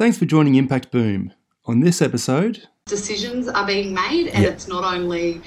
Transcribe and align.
Thanks 0.00 0.16
for 0.16 0.24
joining 0.24 0.54
Impact 0.54 0.90
Boom. 0.90 1.34
On 1.66 1.80
this 1.80 2.00
episode, 2.00 2.66
decisions 2.86 3.48
are 3.48 3.66
being 3.66 3.92
made, 3.92 4.28
and 4.28 4.46
it's 4.46 4.66
not 4.66 4.82
only 4.82 5.42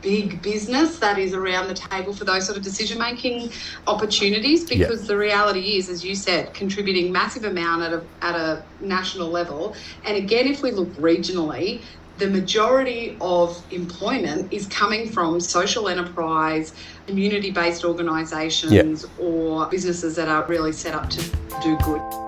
big 0.00 0.40
business 0.40 0.98
that 1.00 1.18
is 1.18 1.34
around 1.34 1.68
the 1.68 1.74
table 1.74 2.14
for 2.14 2.24
those 2.24 2.46
sort 2.46 2.56
of 2.56 2.64
decision 2.64 2.98
making 2.98 3.52
opportunities 3.86 4.66
because 4.66 5.06
the 5.06 5.14
reality 5.14 5.76
is 5.76 5.90
as 5.90 6.02
you 6.02 6.14
said 6.14 6.52
contributing 6.54 7.12
massive 7.12 7.44
amount 7.44 7.82
at 7.82 7.92
a, 7.92 8.02
at 8.22 8.34
a 8.34 8.62
national 8.80 9.28
level 9.28 9.74
and 10.04 10.16
again 10.16 10.46
if 10.46 10.62
we 10.62 10.70
look 10.70 10.88
regionally 10.96 11.80
the 12.18 12.28
majority 12.28 13.16
of 13.20 13.62
employment 13.70 14.52
is 14.52 14.66
coming 14.66 15.08
from 15.08 15.38
social 15.38 15.88
enterprise, 15.88 16.72
community 17.06 17.50
based 17.50 17.84
organisations, 17.84 19.06
or 19.20 19.66
businesses 19.66 20.16
that 20.16 20.28
are 20.28 20.44
really 20.46 20.72
set 20.72 20.94
up 20.94 21.08
to 21.10 21.20
do 21.62 21.76
good. 21.84 22.27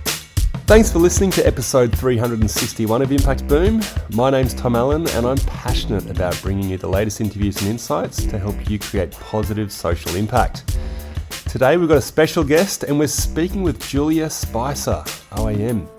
Thanks 0.71 0.89
for 0.89 0.99
listening 0.99 1.31
to 1.31 1.45
episode 1.45 1.93
361 1.99 3.01
of 3.01 3.11
Impact 3.11 3.45
Boom. 3.45 3.81
My 4.13 4.29
name's 4.29 4.53
Tom 4.53 4.77
Allen, 4.77 5.05
and 5.09 5.25
I'm 5.25 5.37
passionate 5.39 6.09
about 6.09 6.41
bringing 6.41 6.69
you 6.69 6.77
the 6.77 6.87
latest 6.87 7.19
interviews 7.19 7.59
and 7.59 7.69
insights 7.69 8.23
to 8.27 8.39
help 8.39 8.69
you 8.69 8.79
create 8.79 9.11
positive 9.11 9.69
social 9.69 10.15
impact. 10.15 10.77
Today, 11.49 11.75
we've 11.75 11.89
got 11.89 11.97
a 11.97 12.01
special 12.01 12.45
guest, 12.45 12.83
and 12.83 12.97
we're 12.97 13.07
speaking 13.07 13.63
with 13.63 13.85
Julia 13.85 14.29
Spicer, 14.29 15.03
OAM. 15.31 15.89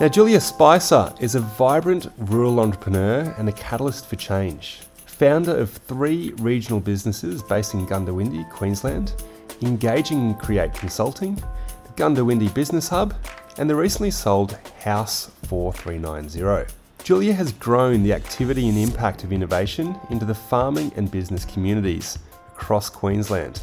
Now, 0.00 0.06
Julia 0.06 0.40
Spicer 0.40 1.12
is 1.20 1.34
a 1.34 1.40
vibrant 1.40 2.12
rural 2.16 2.60
entrepreneur 2.60 3.34
and 3.38 3.48
a 3.48 3.52
catalyst 3.52 4.06
for 4.06 4.14
change. 4.14 4.82
Founder 5.04 5.58
of 5.58 5.68
three 5.68 6.32
regional 6.38 6.78
businesses 6.78 7.42
based 7.42 7.74
in 7.74 7.88
Goondiwindi, 7.88 8.48
Queensland, 8.50 9.20
Engaging 9.62 10.20
and 10.20 10.38
Create 10.38 10.72
Consulting, 10.74 11.34
the 11.34 11.92
Goondiwindi 11.96 12.54
Business 12.54 12.86
Hub, 12.88 13.16
and 13.58 13.68
the 13.68 13.74
recently 13.74 14.10
sold 14.10 14.58
House 14.84 15.30
4390. 15.46 16.72
Julia 17.02 17.32
has 17.32 17.52
grown 17.52 18.02
the 18.02 18.12
activity 18.12 18.68
and 18.68 18.78
impact 18.78 19.24
of 19.24 19.32
innovation 19.32 19.98
into 20.10 20.24
the 20.24 20.34
farming 20.34 20.92
and 20.96 21.10
business 21.10 21.44
communities 21.44 22.18
across 22.48 22.88
Queensland. 22.90 23.62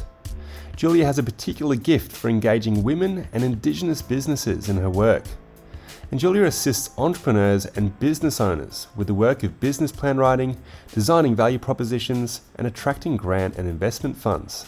Julia 0.76 1.04
has 1.04 1.18
a 1.18 1.22
particular 1.22 1.76
gift 1.76 2.12
for 2.12 2.28
engaging 2.28 2.82
women 2.82 3.26
and 3.32 3.42
Indigenous 3.42 4.02
businesses 4.02 4.68
in 4.68 4.76
her 4.76 4.90
work. 4.90 5.24
And 6.10 6.20
Julia 6.20 6.44
assists 6.44 6.96
entrepreneurs 6.96 7.66
and 7.66 7.98
business 7.98 8.40
owners 8.40 8.88
with 8.96 9.06
the 9.06 9.14
work 9.14 9.42
of 9.42 9.60
business 9.60 9.92
plan 9.92 10.16
writing, 10.16 10.56
designing 10.92 11.34
value 11.34 11.58
propositions, 11.58 12.42
and 12.56 12.66
attracting 12.66 13.16
grant 13.16 13.56
and 13.56 13.68
investment 13.68 14.16
funds. 14.16 14.66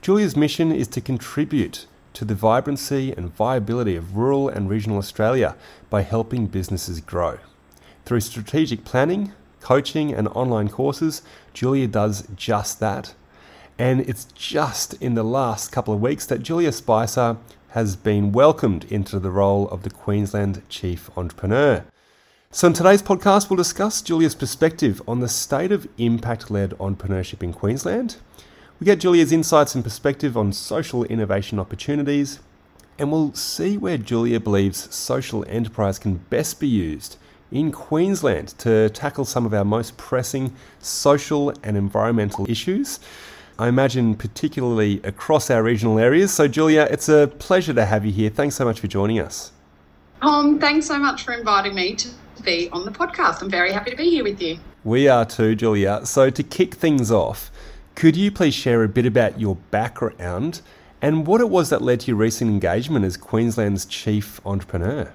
Julia's 0.00 0.36
mission 0.36 0.72
is 0.72 0.88
to 0.88 1.00
contribute 1.00 1.86
to 2.14 2.24
the 2.24 2.34
vibrancy 2.34 3.12
and 3.12 3.34
viability 3.34 3.96
of 3.96 4.16
rural 4.16 4.48
and 4.48 4.68
regional 4.68 4.98
Australia 4.98 5.56
by 5.90 6.02
helping 6.02 6.46
businesses 6.46 7.00
grow. 7.00 7.38
Through 8.04 8.20
strategic 8.20 8.84
planning, 8.84 9.32
coaching, 9.60 10.12
and 10.12 10.28
online 10.28 10.68
courses, 10.68 11.22
Julia 11.54 11.86
does 11.86 12.26
just 12.36 12.80
that. 12.80 13.14
And 13.78 14.00
it's 14.00 14.24
just 14.34 14.94
in 14.94 15.14
the 15.14 15.22
last 15.22 15.72
couple 15.72 15.94
of 15.94 16.00
weeks 16.00 16.26
that 16.26 16.42
Julia 16.42 16.72
Spicer 16.72 17.36
has 17.70 17.96
been 17.96 18.32
welcomed 18.32 18.84
into 18.92 19.18
the 19.18 19.30
role 19.30 19.68
of 19.70 19.82
the 19.82 19.90
Queensland 19.90 20.62
Chief 20.68 21.10
Entrepreneur. 21.16 21.84
So, 22.50 22.66
in 22.66 22.74
today's 22.74 23.02
podcast, 23.02 23.48
we'll 23.48 23.56
discuss 23.56 24.02
Julia's 24.02 24.34
perspective 24.34 25.00
on 25.08 25.20
the 25.20 25.28
state 25.28 25.72
of 25.72 25.88
impact 25.96 26.50
led 26.50 26.72
entrepreneurship 26.72 27.42
in 27.42 27.54
Queensland 27.54 28.16
we 28.82 28.86
get 28.86 28.98
Julia's 28.98 29.30
insights 29.30 29.76
and 29.76 29.84
perspective 29.84 30.36
on 30.36 30.52
social 30.52 31.04
innovation 31.04 31.60
opportunities, 31.60 32.40
and 32.98 33.12
we'll 33.12 33.32
see 33.32 33.78
where 33.78 33.96
Julia 33.96 34.40
believes 34.40 34.92
social 34.92 35.44
enterprise 35.48 36.00
can 36.00 36.16
best 36.16 36.58
be 36.58 36.66
used 36.66 37.16
in 37.52 37.70
Queensland 37.70 38.48
to 38.58 38.90
tackle 38.90 39.24
some 39.24 39.46
of 39.46 39.54
our 39.54 39.64
most 39.64 39.96
pressing 39.96 40.52
social 40.80 41.54
and 41.62 41.76
environmental 41.76 42.50
issues. 42.50 42.98
I 43.56 43.68
imagine, 43.68 44.16
particularly 44.16 45.00
across 45.04 45.48
our 45.48 45.62
regional 45.62 46.00
areas. 46.00 46.32
So, 46.34 46.48
Julia, 46.48 46.88
it's 46.90 47.08
a 47.08 47.28
pleasure 47.38 47.74
to 47.74 47.84
have 47.84 48.04
you 48.04 48.10
here. 48.10 48.30
Thanks 48.30 48.56
so 48.56 48.64
much 48.64 48.80
for 48.80 48.88
joining 48.88 49.20
us. 49.20 49.52
Um, 50.22 50.58
thanks 50.58 50.86
so 50.86 50.98
much 50.98 51.22
for 51.22 51.34
inviting 51.34 51.76
me 51.76 51.94
to 51.94 52.08
be 52.42 52.68
on 52.70 52.84
the 52.84 52.90
podcast. 52.90 53.42
I'm 53.42 53.50
very 53.50 53.70
happy 53.70 53.92
to 53.92 53.96
be 53.96 54.10
here 54.10 54.24
with 54.24 54.42
you. 54.42 54.58
We 54.82 55.06
are 55.06 55.24
too, 55.24 55.54
Julia. 55.54 56.04
So, 56.04 56.30
to 56.30 56.42
kick 56.42 56.74
things 56.74 57.12
off, 57.12 57.51
could 57.94 58.16
you 58.16 58.30
please 58.30 58.54
share 58.54 58.82
a 58.82 58.88
bit 58.88 59.06
about 59.06 59.40
your 59.40 59.56
background 59.70 60.60
and 61.00 61.26
what 61.26 61.40
it 61.40 61.48
was 61.48 61.70
that 61.70 61.82
led 61.82 62.00
to 62.00 62.06
your 62.08 62.16
recent 62.16 62.50
engagement 62.50 63.04
as 63.04 63.16
Queensland's 63.16 63.84
chief 63.84 64.40
entrepreneur? 64.46 65.12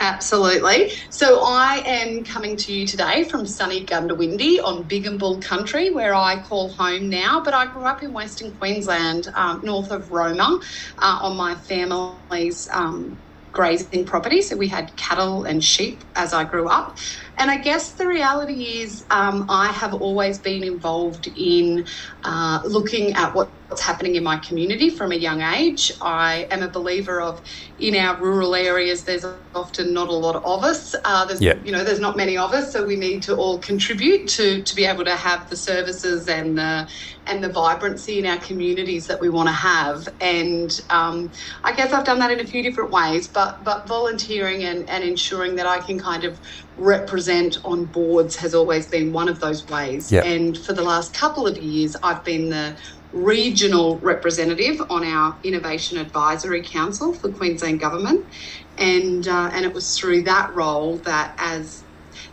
Absolutely. 0.00 0.90
So 1.10 1.44
I 1.44 1.76
am 1.86 2.24
coming 2.24 2.56
to 2.56 2.72
you 2.72 2.88
today 2.88 3.22
from 3.22 3.46
sunny 3.46 3.84
Goondiwindi 3.86 4.60
on 4.62 4.82
Bigambul 4.82 5.40
country, 5.40 5.90
where 5.90 6.12
I 6.12 6.42
call 6.42 6.70
home 6.70 7.08
now. 7.08 7.40
But 7.40 7.54
I 7.54 7.66
grew 7.66 7.84
up 7.84 8.02
in 8.02 8.12
Western 8.12 8.50
Queensland, 8.56 9.28
um, 9.36 9.60
north 9.62 9.92
of 9.92 10.10
Roma, 10.10 10.60
uh, 10.98 11.18
on 11.22 11.36
my 11.36 11.54
family's 11.54 12.68
um, 12.72 13.16
grazing 13.52 14.04
property. 14.04 14.42
So 14.42 14.56
we 14.56 14.66
had 14.66 14.94
cattle 14.96 15.44
and 15.44 15.62
sheep 15.62 16.00
as 16.16 16.32
I 16.32 16.42
grew 16.42 16.66
up. 16.66 16.98
And 17.42 17.50
I 17.50 17.56
guess 17.56 17.94
the 17.94 18.06
reality 18.06 18.82
is, 18.82 19.04
um, 19.10 19.46
I 19.48 19.72
have 19.72 19.94
always 19.94 20.38
been 20.38 20.62
involved 20.62 21.26
in 21.36 21.84
uh, 22.22 22.60
looking 22.64 23.14
at 23.14 23.34
what's 23.34 23.82
happening 23.82 24.14
in 24.14 24.22
my 24.22 24.36
community 24.36 24.90
from 24.90 25.10
a 25.10 25.16
young 25.16 25.42
age. 25.42 25.90
I 26.00 26.46
am 26.52 26.62
a 26.62 26.68
believer 26.68 27.20
of 27.20 27.42
in 27.78 27.96
our 27.96 28.16
rural 28.22 28.54
areas, 28.54 29.02
there's 29.02 29.24
often 29.54 29.92
not 29.92 30.08
a 30.08 30.12
lot 30.12 30.36
of 30.36 30.62
us. 30.62 30.94
Uh, 31.04 31.24
there's, 31.24 31.40
yeah. 31.40 31.54
you 31.64 31.72
know, 31.72 31.82
there's 31.82 31.98
not 31.98 32.16
many 32.16 32.36
of 32.36 32.52
us, 32.52 32.72
so 32.72 32.86
we 32.86 32.94
need 32.94 33.22
to 33.24 33.34
all 33.34 33.58
contribute 33.58 34.28
to 34.28 34.62
to 34.62 34.76
be 34.76 34.84
able 34.84 35.04
to 35.04 35.16
have 35.16 35.50
the 35.50 35.56
services 35.56 36.28
and 36.28 36.56
the 36.56 36.86
and 37.26 37.42
the 37.42 37.48
vibrancy 37.48 38.18
in 38.18 38.26
our 38.26 38.38
communities 38.38 39.06
that 39.08 39.20
we 39.20 39.28
want 39.28 39.48
to 39.48 39.52
have. 39.52 40.08
And 40.20 40.70
um, 40.90 41.32
I 41.64 41.72
guess 41.72 41.92
I've 41.92 42.04
done 42.04 42.20
that 42.20 42.30
in 42.30 42.40
a 42.40 42.46
few 42.46 42.62
different 42.62 42.92
ways, 42.92 43.26
but 43.26 43.64
but 43.64 43.88
volunteering 43.88 44.62
and, 44.64 44.88
and 44.88 45.02
ensuring 45.02 45.56
that 45.56 45.66
I 45.66 45.80
can 45.80 45.98
kind 45.98 46.24
of 46.24 46.40
represent 46.76 47.31
on 47.64 47.84
boards 47.86 48.36
has 48.36 48.54
always 48.54 48.86
been 48.86 49.12
one 49.12 49.28
of 49.28 49.40
those 49.40 49.66
ways. 49.68 50.12
Yep. 50.12 50.24
And 50.24 50.58
for 50.58 50.72
the 50.72 50.82
last 50.82 51.14
couple 51.14 51.46
of 51.46 51.56
years, 51.58 51.96
I've 52.02 52.24
been 52.24 52.50
the 52.50 52.76
regional 53.12 53.98
representative 53.98 54.80
on 54.90 55.04
our 55.04 55.36
Innovation 55.42 55.98
Advisory 55.98 56.62
Council 56.62 57.12
for 57.12 57.30
Queensland 57.30 57.80
Government. 57.80 58.24
And, 58.78 59.28
uh, 59.28 59.50
and 59.52 59.64
it 59.64 59.72
was 59.72 59.98
through 59.98 60.22
that 60.22 60.54
role 60.54 60.96
that, 60.98 61.34
as 61.38 61.82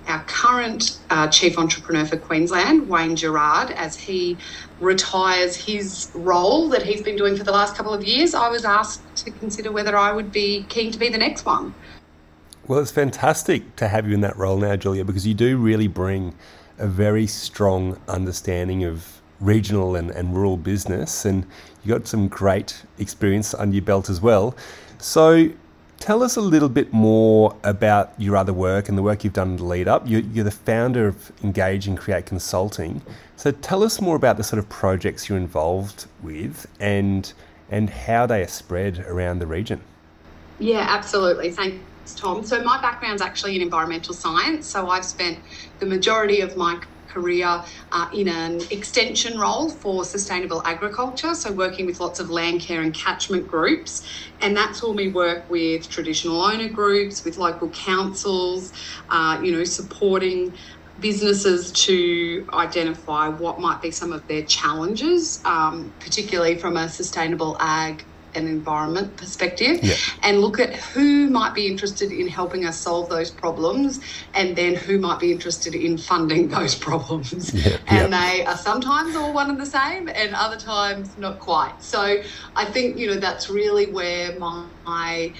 our 0.08 0.24
current 0.24 1.00
uh, 1.10 1.28
Chief 1.28 1.58
Entrepreneur 1.58 2.06
for 2.06 2.18
Queensland, 2.18 2.88
Wayne 2.90 3.16
Gerard, 3.16 3.72
as 3.72 3.98
he 3.98 4.38
retires 4.80 5.56
his 5.56 6.10
role 6.14 6.70
that 6.70 6.84
he's 6.84 7.02
been 7.02 7.18
doing 7.18 7.36
for 7.36 7.44
the 7.44 7.52
last 7.52 7.76
couple 7.76 7.94
of 7.94 8.04
years, 8.04 8.34
I 8.34 8.50
was 8.50 8.66
asked 8.66 9.02
to 9.18 9.32
consider 9.32 9.72
whether 9.72 9.96
I 9.96 10.12
would 10.14 10.32
be 10.32 10.66
keen 10.70 10.92
to 10.92 11.00
be 11.00 11.10
the 11.10 11.18
next 11.18 11.46
one. 11.46 11.74
Well, 12.70 12.78
it's 12.78 12.92
fantastic 12.92 13.76
to 13.78 13.88
have 13.88 14.08
you 14.08 14.14
in 14.14 14.22
that 14.22 14.38
role 14.38 14.56
now, 14.56 14.76
Julia, 14.76 15.04
because 15.04 15.26
you 15.26 15.34
do 15.34 15.58
really 15.58 15.88
bring 15.88 16.36
a 16.78 16.86
very 16.86 17.26
strong 17.26 18.00
understanding 18.08 18.84
of 18.84 19.22
regional 19.40 19.96
and, 19.96 20.12
and 20.12 20.36
rural 20.36 20.56
business, 20.56 21.26
and 21.26 21.48
you 21.84 21.92
got 21.92 22.08
some 22.08 22.28
great 22.28 22.84
experience 23.00 23.56
under 23.56 23.74
your 23.74 23.84
belt 23.84 24.08
as 24.08 24.22
well. 24.22 24.56
So, 25.00 25.50
tell 25.98 26.22
us 26.22 26.36
a 26.36 26.42
little 26.42 26.70
bit 26.70 26.94
more 26.94 27.58
about 27.64 28.14
your 28.20 28.38
other 28.38 28.54
work 28.54 28.88
and 28.88 28.96
the 28.96 29.02
work 29.02 29.24
you've 29.24 29.34
done 29.34 29.50
in 29.50 29.58
the 29.58 29.64
lead 29.64 29.88
up. 29.88 30.08
You're, 30.08 30.22
you're 30.22 30.46
the 30.46 30.52
founder 30.52 31.08
of 31.08 31.32
Engage 31.44 31.88
and 31.88 31.98
Create 31.98 32.28
Consulting. 32.28 33.02
So, 33.36 33.50
tell 33.50 33.82
us 33.82 34.00
more 34.00 34.16
about 34.16 34.38
the 34.38 34.44
sort 34.44 34.60
of 34.60 34.70
projects 34.70 35.28
you're 35.28 35.40
involved 35.40 36.06
with 36.22 36.68
and 36.80 37.34
and 37.72 37.90
how 37.90 38.28
they 38.28 38.44
are 38.44 38.48
spread 38.48 39.00
around 39.08 39.40
the 39.40 39.48
region. 39.48 39.82
Yeah, 40.60 40.86
absolutely. 40.88 41.50
Thank 41.50 41.82
Thanks, 42.10 42.22
Tom. 42.22 42.44
So, 42.46 42.64
my 42.64 42.82
background's 42.82 43.22
actually 43.22 43.56
in 43.58 43.64
environmental 43.64 44.16
science. 44.16 44.72
So, 44.72 44.90
I've 44.90 45.06
spent 45.06 45.44
the 45.80 45.88
majority 45.88 46.42
of 46.42 46.58
my 46.58 46.82
career 47.08 47.64
uh, 47.94 48.08
in 48.14 48.28
an 48.30 48.62
extension 48.72 49.40
role 49.40 49.70
for 49.72 50.06
sustainable 50.06 50.64
agriculture, 50.66 51.36
so 51.36 51.54
working 51.54 51.86
with 51.88 52.00
lots 52.02 52.20
of 52.20 52.30
land 52.32 52.62
care 52.62 52.82
and 52.82 52.96
catchment 52.96 53.48
groups. 53.48 54.02
And 54.42 54.58
that's 54.58 54.84
when 54.84 54.96
we 54.98 55.10
work 55.10 55.50
with 55.50 55.90
traditional 55.90 56.42
owner 56.42 56.70
groups, 56.70 57.24
with 57.26 57.38
local 57.38 57.72
councils, 57.72 58.74
uh, 59.10 59.40
you 59.44 59.52
know, 59.54 59.66
supporting 59.66 60.56
businesses 61.00 61.74
to 61.74 62.48
identify 62.54 63.30
what 63.30 63.60
might 63.60 63.82
be 63.82 63.92
some 63.92 64.14
of 64.14 64.28
their 64.28 64.44
challenges, 64.46 65.42
um, 65.46 65.96
particularly 66.02 66.60
from 66.60 66.78
a 66.78 66.90
sustainable 66.90 67.58
ag 67.62 68.06
and 68.36 68.48
environment 68.48 69.16
perspective, 69.18 69.80
yeah. 69.84 69.96
and 70.24 70.40
look 70.40 70.60
at 70.60 70.76
who 70.76 71.30
might 71.30 71.54
be 71.54 71.68
interested 71.68 72.12
in 72.12 72.28
helping 72.28 72.66
us 72.66 72.78
solve 72.78 73.10
those 73.10 73.32
problems, 73.32 74.00
and 74.34 74.56
then 74.56 74.76
who 74.76 75.00
might 75.00 75.20
be 75.20 75.32
interested 75.32 75.76
in 75.76 75.98
funding 75.98 76.48
those 76.58 76.76
problems. 76.76 77.54
Yeah, 77.54 77.78
and 77.88 78.12
yeah. 78.12 78.22
they 78.22 78.46
are 78.46 78.58
sometimes 78.58 79.16
all 79.16 79.34
one 79.34 79.50
and 79.50 79.60
the 79.60 79.66
same, 79.66 80.08
and 80.10 80.34
other 80.36 80.58
times 80.58 81.18
not 81.18 81.40
quite. 81.40 81.74
So 81.82 82.22
I 82.56 82.66
think 82.66 82.98
you 82.98 83.08
know 83.08 83.18
that's 83.18 83.50
really 83.50 83.92
where 83.92 84.38
my, 84.40 84.66
my 84.86 85.34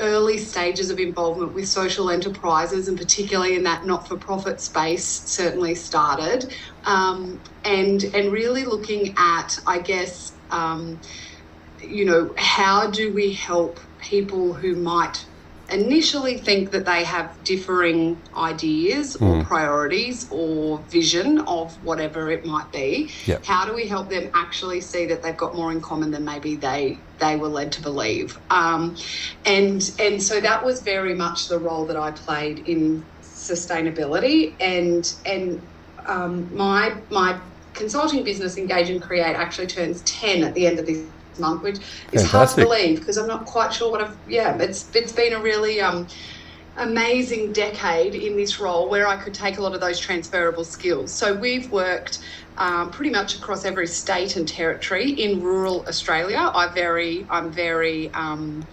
early 0.00 0.38
stages 0.38 0.90
of 0.90 0.98
involvement 0.98 1.54
with 1.54 1.68
social 1.68 2.10
enterprises, 2.10 2.88
and 2.88 2.98
particularly 2.98 3.54
in 3.54 3.62
that 3.64 3.86
not-for-profit 3.86 4.60
space, 4.60 5.04
certainly 5.04 5.74
started, 5.74 6.52
um, 6.84 7.40
and 7.64 8.04
and 8.14 8.32
really 8.32 8.64
looking 8.64 9.14
at, 9.16 9.58
I 9.66 9.78
guess, 9.78 10.32
um, 10.50 11.00
you 11.88 12.04
know, 12.04 12.34
how 12.36 12.90
do 12.90 13.12
we 13.12 13.32
help 13.32 13.80
people 13.98 14.52
who 14.52 14.74
might 14.76 15.24
initially 15.70 16.36
think 16.36 16.72
that 16.72 16.84
they 16.84 17.04
have 17.04 17.42
differing 17.42 18.20
ideas 18.36 19.16
or 19.16 19.42
priorities 19.44 20.28
or 20.30 20.78
vision 20.90 21.38
of 21.40 21.82
whatever 21.82 22.30
it 22.30 22.44
might 22.44 22.70
be? 22.70 23.10
Yep. 23.24 23.44
how 23.44 23.64
do 23.64 23.74
we 23.74 23.86
help 23.86 24.10
them 24.10 24.30
actually 24.34 24.80
see 24.80 25.06
that 25.06 25.22
they've 25.22 25.36
got 25.36 25.54
more 25.54 25.72
in 25.72 25.80
common 25.80 26.10
than 26.10 26.24
maybe 26.24 26.56
they 26.56 26.98
they 27.18 27.36
were 27.36 27.48
led 27.48 27.72
to 27.72 27.82
believe? 27.82 28.38
Um, 28.50 28.96
and 29.46 29.82
and 29.98 30.22
so 30.22 30.40
that 30.40 30.64
was 30.64 30.82
very 30.82 31.14
much 31.14 31.48
the 31.48 31.58
role 31.58 31.86
that 31.86 31.96
I 31.96 32.10
played 32.10 32.58
in 32.60 33.04
sustainability 33.22 34.56
and 34.60 35.10
and 35.24 35.66
um, 36.06 36.54
my 36.54 36.94
my 37.10 37.40
consulting 37.72 38.22
business 38.24 38.56
engage 38.56 38.88
and 38.90 39.02
create 39.02 39.34
actually 39.34 39.66
turns 39.66 40.00
10 40.02 40.44
at 40.44 40.54
the 40.54 40.66
end 40.66 40.78
of 40.78 40.86
this 40.86 41.04
month 41.38 41.62
which 41.62 41.78
is 42.12 42.24
hard 42.24 42.48
to 42.48 42.56
believe 42.56 43.00
because 43.00 43.16
I'm 43.16 43.28
not 43.28 43.46
quite 43.46 43.72
sure 43.72 43.90
what 43.90 44.00
I've 44.00 44.16
yeah 44.28 44.56
it's 44.58 44.94
it's 44.94 45.12
been 45.12 45.32
a 45.32 45.40
really 45.40 45.80
um 45.80 46.06
amazing 46.76 47.52
decade 47.52 48.14
in 48.14 48.36
this 48.36 48.58
role 48.58 48.88
where 48.88 49.06
I 49.06 49.16
could 49.16 49.34
take 49.34 49.58
a 49.58 49.62
lot 49.62 49.74
of 49.74 49.80
those 49.80 49.98
transferable 50.00 50.64
skills. 50.64 51.12
So 51.12 51.34
we've 51.34 51.70
worked 51.70 52.18
um, 52.58 52.90
pretty 52.90 53.10
much 53.10 53.36
across 53.36 53.64
every 53.64 53.86
state 53.86 54.36
and 54.36 54.46
territory 54.46 55.10
in 55.10 55.40
rural 55.40 55.84
Australia. 55.86 56.50
I 56.52 56.68
very, 56.68 57.26
I'm 57.30 57.50
very 57.52 58.12
um, 58.14 58.66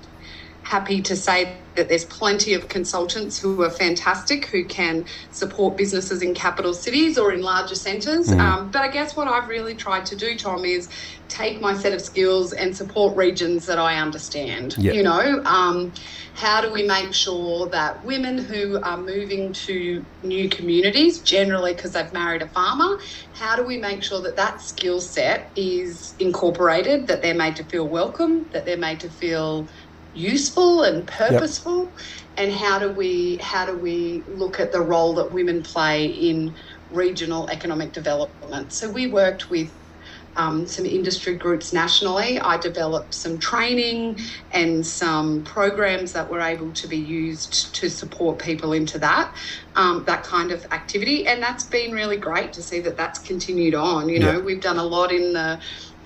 happy 0.63 1.01
to 1.01 1.15
say 1.15 1.57
that 1.75 1.87
there's 1.87 2.05
plenty 2.05 2.53
of 2.53 2.67
consultants 2.67 3.39
who 3.39 3.61
are 3.63 3.69
fantastic 3.69 4.45
who 4.45 4.63
can 4.65 5.05
support 5.31 5.77
businesses 5.77 6.21
in 6.21 6.33
capital 6.33 6.73
cities 6.73 7.17
or 7.17 7.31
in 7.31 7.41
larger 7.41 7.75
centres. 7.75 8.31
Um, 8.31 8.69
but 8.71 8.81
I 8.81 8.89
guess 8.89 9.15
what 9.15 9.27
I've 9.27 9.47
really 9.47 9.73
tried 9.73 10.05
to 10.07 10.15
do, 10.15 10.35
Tom, 10.37 10.65
is 10.65 10.89
take 11.29 11.61
my 11.61 11.73
set 11.73 11.93
of 11.93 12.01
skills 12.01 12.51
and 12.51 12.75
support 12.75 13.15
regions 13.15 13.65
that 13.67 13.79
I 13.79 13.97
understand. 13.97 14.75
Yeah. 14.77 14.91
You 14.91 15.03
know, 15.03 15.41
um, 15.45 15.93
how 16.33 16.61
do 16.61 16.71
we 16.71 16.83
make 16.83 17.13
sure 17.13 17.67
that 17.69 18.03
women 18.03 18.37
who 18.37 18.81
are 18.81 18.97
moving 18.97 19.53
to 19.53 20.05
new 20.23 20.49
communities, 20.49 21.19
generally 21.19 21.73
because 21.73 21.91
they've 21.91 22.11
married 22.11 22.41
a 22.41 22.47
farmer, 22.47 22.99
how 23.33 23.55
do 23.55 23.63
we 23.63 23.77
make 23.77 24.03
sure 24.03 24.21
that 24.21 24.35
that 24.35 24.61
skill 24.61 24.99
set 24.99 25.49
is 25.55 26.13
incorporated, 26.19 27.07
that 27.07 27.21
they're 27.21 27.33
made 27.33 27.55
to 27.55 27.63
feel 27.63 27.87
welcome, 27.87 28.47
that 28.51 28.65
they're 28.65 28.77
made 28.77 28.99
to 28.99 29.09
feel 29.09 29.67
useful 30.13 30.83
and 30.83 31.07
purposeful 31.07 31.95
and 32.37 32.51
how 32.53 32.79
do 32.79 32.91
we 32.91 33.39
how 33.43 33.65
do 33.65 33.77
we 33.77 34.25
look 34.27 34.59
at 34.59 34.71
the 34.71 34.81
role 34.81 35.15
that 35.15 35.31
women 35.33 35.63
play 35.63 36.05
in 36.07 36.55
regional 36.89 37.49
economic 37.49 37.93
development 37.93 38.73
so 38.73 38.89
we 38.91 39.07
worked 39.07 39.49
with 39.49 39.71
um, 40.37 40.67
some 40.67 40.87
industry 40.87 41.37
groups 41.37 41.73
nationally. 41.73 42.39
I 42.39 42.57
developed 42.57 43.15
some 43.15 43.39
training 43.39 44.19
and 44.51 44.85
some 44.85 45.45
programs 45.45 46.13
that 46.13 46.31
were 46.31 46.41
able 46.41 46.73
to 46.73 46.87
be 46.89 46.97
used 46.97 47.75
to 47.77 47.89
support 47.89 48.39
people 48.39 48.73
into 48.73 48.99
that 48.99 49.35
um, 49.75 50.05
that 50.07 50.23
kind 50.23 50.51
of 50.51 50.65
activity, 50.71 51.27
and 51.27 51.43
that's 51.43 51.65
been 51.65 51.93
really 51.93 52.17
great 52.17 52.53
to 52.55 52.63
see 52.63 52.81
that 52.81 52.97
that's 52.97 53.19
continued 53.19 53.75
on. 53.75 54.09
You 54.09 54.19
know, 54.21 54.33
Yeah. 54.33 54.39
we've 54.39 54.61
done 54.61 54.79
a 54.79 54.85
lot 54.85 55.13
in 55.13 55.33
the 55.33 55.61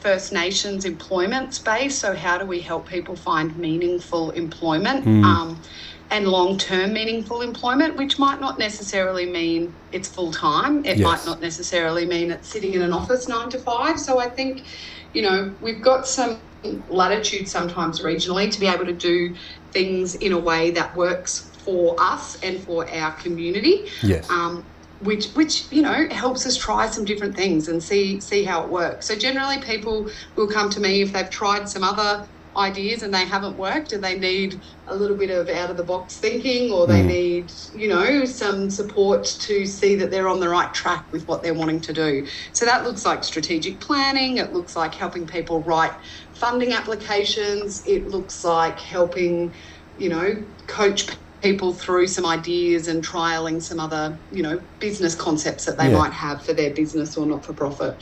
First 0.06 0.32
Nations 0.32 0.86
employment 0.86 1.56
space. 1.56 2.00
So, 2.00 2.16
how 2.16 2.38
do 2.38 2.46
we 2.46 2.62
help 2.62 2.88
people 2.88 3.16
find 3.16 3.58
meaningful 3.58 4.30
employment 4.32 5.04
um, 5.08 5.64
and 6.12 6.28
long 6.28 6.60
term 6.60 6.94
meaningful 6.94 7.42
employment, 7.42 7.98
which 7.98 8.20
might 8.20 8.40
not 8.40 8.60
necessarily 8.60 9.26
mean 9.26 9.76
it's 9.92 10.08
full 10.08 10.32
time? 10.32 10.86
It 10.86 11.00
Yes. 11.00 11.04
might 11.04 11.26
not 11.26 11.42
necessarily 11.42 12.06
mean 12.06 12.30
it's 12.30 12.52
sitting 12.52 12.76
in 12.76 12.84
an 12.84 12.94
office 12.94 13.28
nine 13.28 13.50
to 13.50 13.58
five. 13.58 14.00
So, 14.00 14.20
I 14.20 14.30
think, 14.30 14.68
you 15.12 15.24
know, 15.24 15.56
we've 15.60 15.82
got 15.82 16.06
some 16.06 16.44
latitude 16.88 17.48
sometimes 17.48 18.02
regionally 18.02 18.52
to 18.52 18.60
be 18.60 18.68
able 18.68 18.86
to 18.86 18.94
do 18.94 19.34
things 19.74 20.14
in 20.14 20.34
a 20.34 20.40
way 20.40 20.70
that 20.70 20.96
works 20.96 21.50
for 21.66 21.96
us 22.00 22.36
and 22.44 22.64
for 22.64 22.88
our 22.94 23.12
community 23.14 23.88
Yes. 24.04 24.30
um, 24.30 24.70
which 25.02 25.28
which 25.34 25.72
you 25.72 25.82
know 25.82 26.08
helps 26.10 26.46
us 26.46 26.56
try 26.56 26.88
some 26.88 27.06
different 27.06 27.36
things 27.36 27.68
and 27.68 27.82
see 27.82 28.20
see 28.20 28.44
how 28.44 28.64
it 28.64 28.70
works. 28.70 29.06
So 29.06 29.16
generally, 29.16 29.60
people 29.60 30.10
will 30.36 30.48
come 30.48 30.70
to 30.72 30.80
me 30.80 31.02
if 31.02 31.14
they've 31.14 31.30
tried 31.30 31.68
some 31.68 31.84
other 31.84 32.28
ideas 32.58 33.04
and 33.04 33.14
they 33.14 33.26
haven't 33.26 33.58
worked 33.58 33.92
and 33.92 34.04
they 34.04 34.18
need 34.18 34.60
a 34.88 34.96
little 34.96 35.18
bit 35.18 35.30
of 35.30 35.50
out 35.50 35.70
of 35.70 35.76
the 35.76 35.84
box 35.84 36.18
thinking 36.18 36.72
or 36.72 36.88
they 36.88 37.02
hmm. 37.02 37.08
need 37.08 37.52
you 37.76 37.88
know 37.88 38.24
some 38.26 38.70
support 38.70 39.26
to 39.26 39.66
see 39.66 39.96
that 39.96 40.10
they're 40.10 40.30
on 40.30 40.40
the 40.40 40.48
right 40.48 40.74
track 40.74 41.06
with 41.12 41.28
what 41.28 41.44
they're 41.44 41.54
wanting 41.54 41.82
to 41.82 41.94
do. 41.94 42.26
So 42.54 42.66
that 42.66 42.84
looks 42.84 43.06
like 43.06 43.24
strategic 43.24 43.80
planning. 43.80 44.38
It 44.38 44.54
looks 44.54 44.76
like 44.76 44.94
helping 44.96 45.28
people 45.28 45.62
write 45.64 45.94
funding 46.34 46.74
applications. 46.74 47.86
It 47.86 48.08
looks 48.08 48.44
like 48.44 48.80
helping 48.80 49.52
you 49.98 50.10
know 50.10 50.44
coach 50.68 51.08
people 51.46 51.74
through 51.74 52.08
some 52.08 52.26
ideas 52.26 52.88
and 52.88 53.06
trialing 53.06 53.62
some 53.62 53.80
other 53.80 54.18
you 54.32 54.42
know 54.42 54.60
business 54.80 55.14
concepts 55.14 55.66
that 55.66 55.78
they 55.78 55.90
Yeah. 55.92 56.00
might 56.00 56.12
have 56.12 56.42
for 56.44 56.54
their 56.54 56.72
business 56.72 57.16
or 57.18 57.26
not 57.28 57.46
for 57.46 57.54
profit 57.54 57.96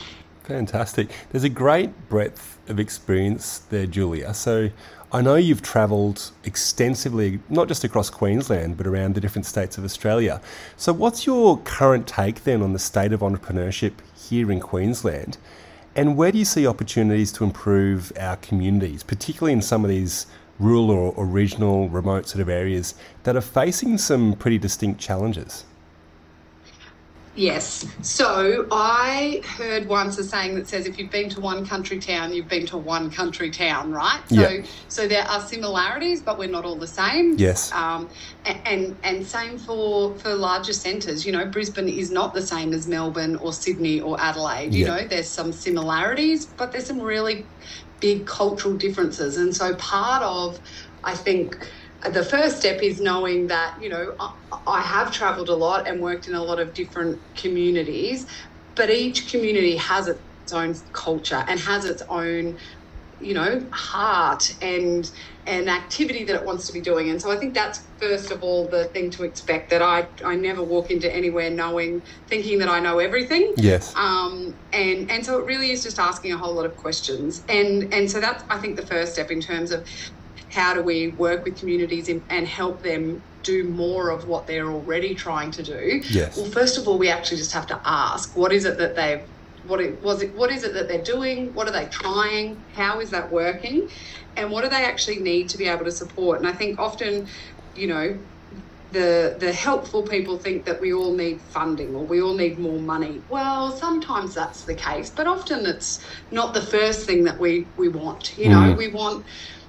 Fantastic. 0.44 1.08
There's 1.30 1.44
a 1.44 1.48
great 1.48 1.90
breadth 2.10 2.58
of 2.68 2.78
experience 2.78 3.60
there, 3.70 3.86
Julia. 3.86 4.34
So 4.34 4.68
I 5.10 5.22
know 5.22 5.36
you've 5.36 5.62
travelled 5.62 6.32
extensively, 6.44 7.40
not 7.48 7.66
just 7.66 7.82
across 7.82 8.10
Queensland, 8.10 8.76
but 8.76 8.86
around 8.86 9.14
the 9.14 9.22
different 9.22 9.46
states 9.46 9.78
of 9.78 9.84
Australia. 9.84 10.42
So, 10.76 10.92
what's 10.92 11.24
your 11.24 11.56
current 11.60 12.06
take 12.06 12.44
then 12.44 12.60
on 12.60 12.74
the 12.74 12.78
state 12.78 13.12
of 13.14 13.20
entrepreneurship 13.20 13.92
here 14.28 14.52
in 14.52 14.60
Queensland? 14.60 15.38
And 15.96 16.14
where 16.14 16.30
do 16.30 16.36
you 16.36 16.44
see 16.44 16.66
opportunities 16.66 17.32
to 17.32 17.44
improve 17.44 18.12
our 18.20 18.36
communities, 18.36 19.02
particularly 19.02 19.54
in 19.54 19.62
some 19.62 19.82
of 19.82 19.88
these 19.88 20.26
rural 20.58 20.90
or, 20.90 21.12
or 21.14 21.26
regional, 21.26 21.88
remote 21.88 22.28
sort 22.28 22.40
of 22.40 22.48
areas 22.48 22.94
that 23.24 23.36
are 23.36 23.40
facing 23.40 23.98
some 23.98 24.34
pretty 24.34 24.58
distinct 24.58 25.00
challenges? 25.00 25.64
Yes. 27.36 27.84
So 28.02 28.66
I 28.70 29.42
heard 29.58 29.88
once 29.88 30.18
a 30.18 30.24
saying 30.24 30.54
that 30.54 30.68
says 30.68 30.86
if 30.86 30.98
you've 31.00 31.10
been 31.10 31.28
to 31.30 31.40
one 31.40 31.66
country 31.66 31.98
town, 31.98 32.32
you've 32.32 32.48
been 32.48 32.64
to 32.66 32.76
one 32.76 33.10
country 33.10 33.50
town, 33.50 33.90
right? 33.90 34.20
So 34.28 34.48
Yeah. 34.48 34.62
so 34.86 35.08
there 35.08 35.24
are 35.24 35.40
similarities, 35.40 36.22
but 36.22 36.38
we're 36.38 36.48
not 36.48 36.64
all 36.64 36.76
the 36.76 36.86
same. 36.86 37.36
Yes. 37.36 37.72
Um, 37.72 38.08
and 38.44 38.94
and 39.02 39.26
same 39.26 39.58
for 39.58 40.14
for 40.18 40.32
larger 40.32 40.72
centres. 40.72 41.26
You 41.26 41.32
know, 41.32 41.44
Brisbane 41.44 41.88
is 41.88 42.12
not 42.12 42.34
the 42.34 42.46
same 42.46 42.72
as 42.72 42.86
Melbourne 42.86 43.34
or 43.36 43.52
Sydney 43.52 44.00
or 44.00 44.20
Adelaide. 44.20 44.72
You 44.72 44.84
Yeah. 44.86 44.96
know, 44.96 45.08
there's 45.08 45.28
some 45.28 45.50
similarities, 45.52 46.46
but 46.46 46.70
there's 46.70 46.86
some 46.86 47.00
really 47.00 47.44
big 48.04 48.26
cultural 48.26 48.76
differences. 48.76 49.38
And 49.38 49.56
so 49.56 49.74
part 49.76 50.22
of, 50.22 50.60
I 51.04 51.14
think, 51.14 51.56
the 52.12 52.22
first 52.22 52.58
step 52.58 52.82
is 52.82 53.00
knowing 53.00 53.46
that, 53.46 53.76
you 53.80 53.88
know, 53.88 54.14
I, 54.66 54.82
have 54.82 55.10
travelled 55.10 55.48
a 55.48 55.54
lot 55.56 55.88
and 55.88 56.02
worked 56.02 56.28
in 56.28 56.34
a 56.34 56.44
lot 56.44 56.60
of 56.60 56.74
different 56.74 57.22
communities, 57.34 58.26
but 58.76 58.90
each 58.90 59.30
community 59.30 59.76
has 59.78 60.08
its 60.08 60.52
own 60.52 60.74
culture 60.92 61.42
and 61.48 61.58
has 61.60 61.86
its 61.86 62.02
own 62.10 62.58
you 63.24 63.34
know 63.34 63.64
heart 63.72 64.54
and 64.60 65.10
an 65.46 65.68
activity 65.68 66.24
that 66.24 66.36
it 66.36 66.44
wants 66.44 66.66
to 66.66 66.72
be 66.72 66.80
doing 66.80 67.10
and 67.10 67.20
so 67.20 67.30
i 67.30 67.36
think 67.36 67.54
that's 67.54 67.80
first 67.98 68.30
of 68.30 68.42
all 68.42 68.66
the 68.68 68.84
thing 68.86 69.10
to 69.10 69.24
expect 69.24 69.70
that 69.70 69.82
i 69.82 70.06
i 70.24 70.34
never 70.34 70.62
walk 70.62 70.90
into 70.90 71.12
anywhere 71.14 71.50
knowing 71.50 72.02
thinking 72.28 72.58
that 72.58 72.68
i 72.68 72.78
know 72.80 72.98
everything 72.98 73.52
Yes. 73.56 73.94
um, 73.96 74.54
and 74.72 75.10
and 75.10 75.24
so 75.24 75.38
it 75.38 75.46
really 75.46 75.70
is 75.70 75.82
just 75.82 75.98
asking 75.98 76.32
a 76.32 76.38
whole 76.38 76.54
lot 76.54 76.66
of 76.66 76.76
questions 76.76 77.42
and 77.48 77.92
and 77.92 78.10
so 78.10 78.20
that's 78.20 78.44
i 78.50 78.58
think 78.58 78.76
the 78.76 78.86
first 78.86 79.12
step 79.14 79.30
in 79.30 79.40
terms 79.40 79.70
of 79.70 79.86
how 80.50 80.72
do 80.72 80.82
we 80.82 81.08
work 81.08 81.44
with 81.44 81.58
communities 81.58 82.08
and 82.08 82.46
help 82.46 82.82
them 82.82 83.22
do 83.42 83.64
more 83.64 84.10
of 84.10 84.26
what 84.26 84.46
they're 84.46 84.70
already 84.70 85.14
trying 85.14 85.50
to 85.50 85.62
do. 85.62 86.00
Yes. 86.08 86.36
Well, 86.36 86.46
first 86.46 86.78
of 86.78 86.88
all, 86.88 86.96
we 86.98 87.08
actually 87.10 87.36
just 87.36 87.52
have 87.52 87.66
to 87.66 87.80
ask 87.84 88.36
what 88.36 88.52
is 88.52 88.64
it 88.64 88.78
that 88.78 88.96
they've 88.96 89.22
what 89.66 89.80
it 89.80 90.02
was 90.02 90.22
it 90.22 90.34
what 90.34 90.50
is 90.50 90.64
it 90.64 90.74
that 90.74 90.88
they're 90.88 91.02
doing 91.02 91.52
what 91.54 91.66
are 91.68 91.72
they 91.72 91.86
trying 91.86 92.62
how 92.74 93.00
is 93.00 93.10
that 93.10 93.30
working 93.30 93.88
and 94.36 94.50
what 94.50 94.62
do 94.62 94.70
they 94.70 94.84
actually 94.84 95.18
need 95.18 95.48
to 95.48 95.58
be 95.58 95.66
able 95.66 95.84
to 95.84 95.92
support 95.92 96.38
and 96.38 96.48
i 96.48 96.52
think 96.52 96.78
often 96.78 97.26
you 97.74 97.86
know 97.86 98.18
the 98.94 99.36
the 99.38 99.52
helpful 99.52 100.02
people 100.02 100.38
think 100.38 100.64
that 100.64 100.80
we 100.80 100.94
all 100.94 101.14
need 101.14 101.42
funding 101.42 101.94
or 101.94 102.06
we 102.06 102.22
all 102.22 102.34
need 102.34 102.58
more 102.58 102.80
money. 102.80 103.20
Well, 103.28 103.76
sometimes 103.76 104.34
that's 104.34 104.64
the 104.64 104.74
case, 104.74 105.10
but 105.10 105.26
often 105.26 105.66
it's 105.66 105.98
not 106.30 106.54
the 106.54 106.62
first 106.62 107.04
thing 107.04 107.24
that 107.24 107.38
we 107.38 107.66
we 107.76 107.88
want. 107.88 108.38
You 108.38 108.48
know, 108.48 108.72
mm. 108.72 108.76
we 108.78 108.88
want 108.88 109.26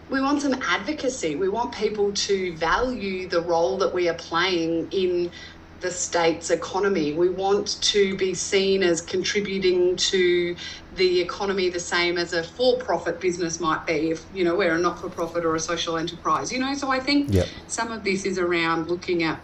we 0.09 0.21
want 0.21 0.41
some 0.41 0.53
advocacy. 0.61 1.35
We 1.35 1.49
want 1.49 1.73
people 1.73 2.13
to 2.13 2.55
value 2.57 3.27
the 3.27 3.41
role 3.41 3.77
that 3.79 3.93
we 3.93 4.07
are 4.07 4.15
playing 4.15 4.89
in 4.91 5.31
the 5.81 5.91
state's 5.91 6.49
economy. 6.49 7.13
We 7.13 7.29
want 7.29 7.81
to 7.81 8.15
be 8.17 8.33
seen 8.33 8.81
as 8.83 9.01
contributing 9.01 9.95
to 9.97 10.55
the 10.95 11.21
economy 11.21 11.69
the 11.69 11.79
same 11.79 12.17
as 12.17 12.33
a 12.33 12.43
for-profit 12.43 13.19
business 13.19 13.59
might 13.59 13.85
be 13.85 14.11
if 14.11 14.25
you 14.33 14.43
know 14.43 14.55
we're 14.55 14.75
a 14.75 14.79
not-for-profit 14.79 15.43
or 15.45 15.55
a 15.55 15.59
social 15.59 15.97
enterprise 15.97 16.51
you 16.51 16.59
know 16.59 16.73
so 16.73 16.89
i 16.89 16.99
think 16.99 17.33
yep. 17.33 17.47
some 17.67 17.91
of 17.91 18.03
this 18.03 18.25
is 18.25 18.39
around 18.39 18.87
looking 18.87 19.23
at 19.23 19.37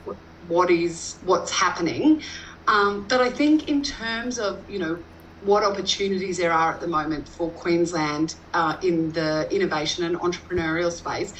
what 0.47 0.69
is 0.69 1.17
what's 1.25 1.51
happening 1.51 2.21
um, 2.67 3.05
but 3.07 3.21
i 3.21 3.29
think 3.29 3.67
in 3.67 3.83
terms 3.83 4.39
of 4.39 4.67
you 4.69 4.79
know 4.79 4.97
what 5.43 5.63
opportunities 5.63 6.37
there 6.37 6.51
are 6.51 6.73
at 6.73 6.79
the 6.79 6.87
moment 6.87 7.27
for 7.27 7.49
queensland 7.51 8.35
uh, 8.53 8.77
in 8.83 9.11
the 9.11 9.47
innovation 9.53 10.05
and 10.05 10.15
entrepreneurial 10.19 10.91
space 10.91 11.33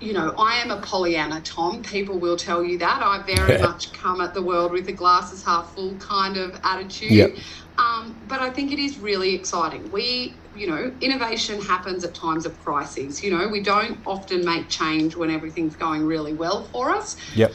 you 0.00 0.12
know, 0.12 0.34
I 0.38 0.56
am 0.56 0.70
a 0.70 0.80
Pollyanna, 0.80 1.40
Tom. 1.40 1.82
People 1.82 2.18
will 2.18 2.36
tell 2.36 2.62
you 2.62 2.78
that. 2.78 3.02
I 3.02 3.22
very 3.22 3.58
much 3.60 3.92
come 3.92 4.20
at 4.20 4.34
the 4.34 4.42
world 4.42 4.72
with 4.72 4.88
a 4.88 4.92
glasses 4.92 5.42
half 5.42 5.74
full 5.74 5.94
kind 5.96 6.36
of 6.36 6.58
attitude. 6.64 7.12
Yep. 7.12 7.36
Um, 7.78 8.16
but 8.28 8.40
I 8.40 8.50
think 8.50 8.72
it 8.72 8.78
is 8.78 8.98
really 8.98 9.34
exciting. 9.34 9.90
We, 9.90 10.34
you 10.54 10.66
know, 10.66 10.92
innovation 11.00 11.60
happens 11.60 12.04
at 12.04 12.14
times 12.14 12.46
of 12.46 12.58
crises. 12.62 13.22
You 13.22 13.36
know, 13.36 13.48
we 13.48 13.60
don't 13.60 13.98
often 14.06 14.44
make 14.44 14.68
change 14.68 15.16
when 15.16 15.30
everything's 15.30 15.76
going 15.76 16.04
really 16.06 16.32
well 16.32 16.64
for 16.64 16.90
us. 16.90 17.16
Yep. 17.34 17.52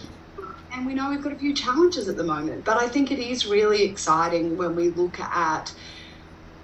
And 0.73 0.85
we 0.85 0.93
know 0.93 1.09
we've 1.09 1.21
got 1.21 1.33
a 1.33 1.37
few 1.37 1.53
challenges 1.53 2.07
at 2.07 2.17
the 2.17 2.23
moment. 2.23 2.63
But 2.63 2.77
I 2.77 2.87
think 2.87 3.11
it 3.11 3.19
is 3.19 3.45
really 3.45 3.83
exciting 3.83 4.57
when 4.57 4.75
we 4.75 4.89
look 4.89 5.19
at 5.19 5.73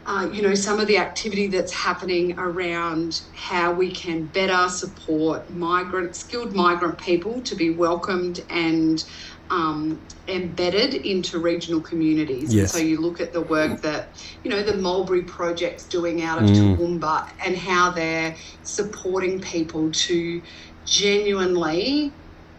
uh, 0.07 0.29
you 0.31 0.41
know, 0.41 0.55
some 0.55 0.79
of 0.79 0.87
the 0.87 0.97
activity 0.97 1.47
that's 1.47 1.73
happening 1.73 2.39
around 2.39 3.21
how 3.35 3.73
we 3.73 3.91
can 3.91 4.25
better 4.27 4.69
support 4.69 5.49
migrant, 5.51 6.15
skilled 6.15 6.55
migrant 6.55 6.97
people 6.97 7.41
to 7.41 7.55
be 7.55 7.71
welcomed 7.71 8.41
and 8.49 9.03
um, 9.49 9.99
embedded 10.29 10.93
into 10.93 11.39
regional 11.39 11.81
communities. 11.81 12.53
Yes. 12.53 12.71
so 12.71 12.79
you 12.79 13.01
look 13.01 13.19
at 13.19 13.33
the 13.33 13.41
work 13.41 13.81
that, 13.81 14.07
you 14.45 14.49
know, 14.49 14.63
the 14.63 14.77
Mulberry 14.77 15.23
Project's 15.23 15.83
doing 15.83 16.21
out 16.21 16.41
of 16.41 16.49
mm. 16.49 16.77
Toowoomba 16.77 17.29
and 17.45 17.57
how 17.57 17.91
they're 17.91 18.33
supporting 18.63 19.41
people 19.41 19.91
to 19.91 20.41
genuinely 20.85 22.13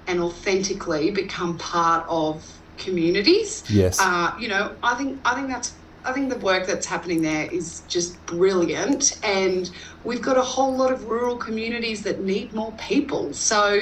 and 0.06 0.20
authentically 0.20 1.10
become 1.10 1.56
part 1.56 2.04
of 2.10 2.58
communities. 2.76 3.64
Yes. 3.70 3.98
Uh, 4.00 4.34
you 4.38 4.48
know, 4.48 4.74
I 4.82 4.94
think 4.94 5.18
I 5.24 5.34
think 5.34 5.48
that's 5.48 5.74
I 6.04 6.12
think 6.12 6.30
the 6.30 6.38
work 6.38 6.66
that's 6.66 6.86
happening 6.86 7.22
there 7.22 7.50
is 7.52 7.82
just 7.88 8.24
brilliant. 8.26 9.18
And 9.24 9.70
we've 10.04 10.22
got 10.22 10.36
a 10.36 10.42
whole 10.42 10.74
lot 10.74 10.92
of 10.92 11.06
rural 11.06 11.36
communities 11.36 12.02
that 12.02 12.20
need 12.20 12.52
more 12.52 12.72
people. 12.72 13.32
So 13.32 13.80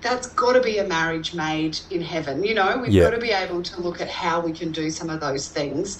that's 0.00 0.28
got 0.28 0.52
to 0.52 0.60
be 0.60 0.78
a 0.78 0.86
marriage 0.86 1.34
made 1.34 1.78
in 1.90 2.02
heaven. 2.02 2.44
You 2.44 2.54
know, 2.54 2.78
we've 2.78 2.92
yeah. 2.92 3.04
got 3.04 3.10
to 3.10 3.18
be 3.20 3.30
able 3.30 3.62
to 3.62 3.80
look 3.80 4.00
at 4.00 4.08
how 4.08 4.40
we 4.40 4.52
can 4.52 4.70
do 4.70 4.90
some 4.90 5.10
of 5.10 5.20
those 5.20 5.48
things. 5.48 5.98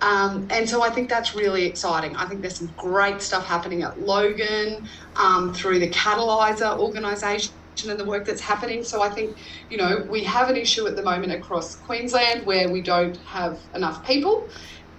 Um, 0.00 0.48
and 0.50 0.68
so 0.68 0.82
I 0.82 0.90
think 0.90 1.08
that's 1.08 1.36
really 1.36 1.64
exciting. 1.64 2.16
I 2.16 2.26
think 2.26 2.40
there's 2.40 2.56
some 2.56 2.72
great 2.76 3.22
stuff 3.22 3.46
happening 3.46 3.82
at 3.82 4.00
Logan 4.00 4.88
um, 5.14 5.54
through 5.54 5.78
the 5.78 5.88
Catalysr 5.90 6.76
organisation 6.76 7.54
and 7.84 7.98
the 7.98 8.04
work 8.04 8.24
that's 8.24 8.40
happening. 8.40 8.84
So 8.84 9.02
I 9.02 9.08
think, 9.08 9.36
you 9.70 9.76
know, 9.76 10.06
we 10.08 10.22
have 10.24 10.50
an 10.50 10.56
issue 10.56 10.86
at 10.86 10.96
the 10.96 11.02
moment 11.02 11.32
across 11.32 11.76
Queensland 11.76 12.46
where 12.46 12.68
we 12.70 12.80
don't 12.80 13.16
have 13.18 13.58
enough 13.74 14.06
people 14.06 14.48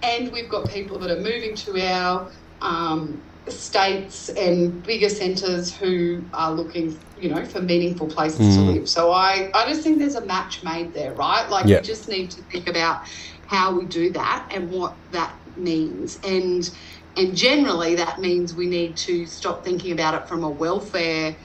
and 0.02 0.30
we've 0.32 0.48
got 0.48 0.68
people 0.68 0.98
that 0.98 1.10
are 1.10 1.20
moving 1.20 1.54
to 1.54 1.80
our 1.80 2.30
um, 2.60 3.22
states 3.48 4.28
and 4.30 4.82
bigger 4.82 5.08
centres 5.08 5.74
who 5.74 6.22
are 6.32 6.52
looking, 6.52 6.98
you 7.20 7.28
know, 7.28 7.44
for 7.44 7.60
meaningful 7.60 8.06
places 8.06 8.40
mm. 8.40 8.54
to 8.54 8.60
live. 8.60 8.88
So 8.88 9.12
I, 9.12 9.50
I 9.54 9.66
just 9.68 9.82
think 9.82 9.98
there's 9.98 10.14
a 10.14 10.24
match 10.24 10.62
made 10.62 10.92
there, 10.92 11.14
right? 11.14 11.48
Like 11.48 11.66
yep. 11.66 11.82
we 11.82 11.86
just 11.86 12.08
need 12.08 12.30
to 12.32 12.42
think 12.42 12.68
about 12.68 13.06
how 13.46 13.78
we 13.78 13.84
do 13.86 14.10
that 14.10 14.48
and 14.50 14.70
what 14.70 14.94
that 15.12 15.34
means. 15.56 16.18
And 16.24 16.70
and 17.16 17.36
generally 17.36 17.94
that 17.94 18.18
means 18.18 18.54
we 18.54 18.66
need 18.66 18.96
to 18.96 19.24
stop 19.26 19.64
thinking 19.64 19.92
about 19.92 20.14
it 20.14 20.28
from 20.28 20.42
a 20.42 20.50
welfare 20.50 21.36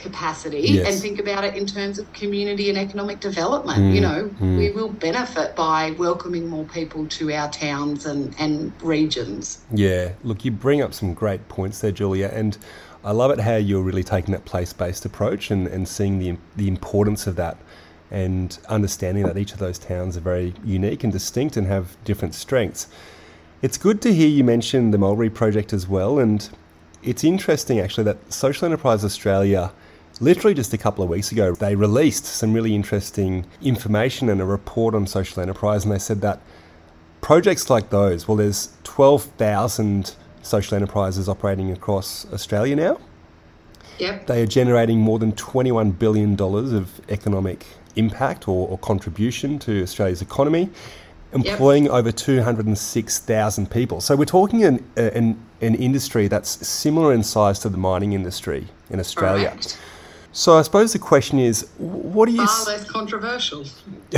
capacity 0.00 0.60
yes. 0.60 0.88
and 0.88 1.00
think 1.00 1.18
about 1.18 1.44
it 1.44 1.54
in 1.54 1.66
terms 1.66 1.98
of 1.98 2.12
community 2.12 2.68
and 2.68 2.78
economic 2.78 3.20
development. 3.20 3.78
Mm, 3.78 3.94
you 3.94 4.00
know, 4.00 4.30
mm. 4.40 4.58
we 4.58 4.70
will 4.70 4.88
benefit 4.88 5.56
by 5.56 5.92
welcoming 5.92 6.48
more 6.48 6.64
people 6.64 7.06
to 7.06 7.32
our 7.32 7.50
towns 7.50 8.06
and, 8.06 8.34
and 8.38 8.72
regions. 8.82 9.60
Yeah, 9.72 10.12
look, 10.22 10.44
you 10.44 10.50
bring 10.50 10.82
up 10.82 10.94
some 10.94 11.14
great 11.14 11.48
points 11.48 11.80
there, 11.80 11.92
Julia, 11.92 12.30
and 12.32 12.56
I 13.04 13.12
love 13.12 13.30
it 13.30 13.40
how 13.40 13.56
you're 13.56 13.82
really 13.82 14.04
taking 14.04 14.32
that 14.32 14.44
place 14.44 14.72
based 14.72 15.04
approach 15.04 15.50
and, 15.50 15.66
and 15.68 15.86
seeing 15.86 16.18
the, 16.18 16.36
the 16.56 16.68
importance 16.68 17.26
of 17.26 17.36
that 17.36 17.56
and 18.10 18.58
understanding 18.68 19.24
that 19.24 19.36
each 19.36 19.52
of 19.52 19.58
those 19.58 19.78
towns 19.78 20.16
are 20.16 20.20
very 20.20 20.54
unique 20.64 21.04
and 21.04 21.12
distinct 21.12 21.56
and 21.56 21.66
have 21.66 21.96
different 22.04 22.34
strengths. 22.34 22.88
It's 23.62 23.78
good 23.78 24.02
to 24.02 24.12
hear 24.12 24.28
you 24.28 24.44
mention 24.44 24.90
the 24.90 24.98
Mulberry 24.98 25.30
Project 25.30 25.72
as 25.72 25.88
well, 25.88 26.18
and 26.18 26.48
it's 27.02 27.24
interesting 27.24 27.80
actually 27.80 28.04
that 28.04 28.32
Social 28.32 28.66
Enterprise 28.66 29.04
Australia 29.04 29.72
Literally 30.20 30.54
just 30.54 30.72
a 30.72 30.78
couple 30.78 31.04
of 31.04 31.10
weeks 31.10 31.30
ago, 31.30 31.54
they 31.54 31.74
released 31.74 32.24
some 32.24 32.52
really 32.52 32.74
interesting 32.74 33.44
information 33.60 34.28
and 34.28 34.40
a 34.40 34.44
report 34.44 34.94
on 34.94 35.06
social 35.06 35.42
enterprise, 35.42 35.84
and 35.84 35.92
they 35.92 35.98
said 35.98 36.20
that 36.22 36.40
projects 37.20 37.68
like 37.68 37.90
those, 37.90 38.26
well, 38.26 38.36
there's 38.36 38.70
12,000 38.84 40.14
social 40.42 40.74
enterprises 40.76 41.28
operating 41.28 41.72
across 41.72 42.24
Australia 42.32 42.76
now. 42.76 42.98
Yep. 43.98 44.26
They 44.26 44.42
are 44.42 44.46
generating 44.46 45.00
more 45.00 45.18
than 45.18 45.32
$21 45.32 45.98
billion 45.98 46.40
of 46.40 47.00
economic 47.10 47.66
impact 47.96 48.46
or, 48.46 48.68
or 48.68 48.78
contribution 48.78 49.58
to 49.60 49.82
Australia's 49.82 50.22
economy, 50.22 50.70
employing 51.32 51.84
yep. 51.84 51.92
over 51.92 52.12
206,000 52.12 53.70
people. 53.70 54.00
So 54.00 54.16
we're 54.16 54.24
talking 54.24 54.64
an, 54.64 54.84
an, 54.96 55.38
an 55.60 55.74
industry 55.74 56.28
that's 56.28 56.66
similar 56.66 57.12
in 57.12 57.22
size 57.22 57.58
to 57.60 57.68
the 57.68 57.78
mining 57.78 58.12
industry 58.12 58.68
in 58.90 59.00
Australia. 59.00 59.50
Correct. 59.50 59.78
So 60.36 60.58
I 60.58 60.62
suppose 60.62 60.92
the 60.92 60.98
question 60.98 61.38
is, 61.38 61.66
what 61.78 62.26
do 62.26 62.32
you? 62.32 62.46
Far 62.46 62.66
less 62.66 62.84
controversial. 62.84 63.64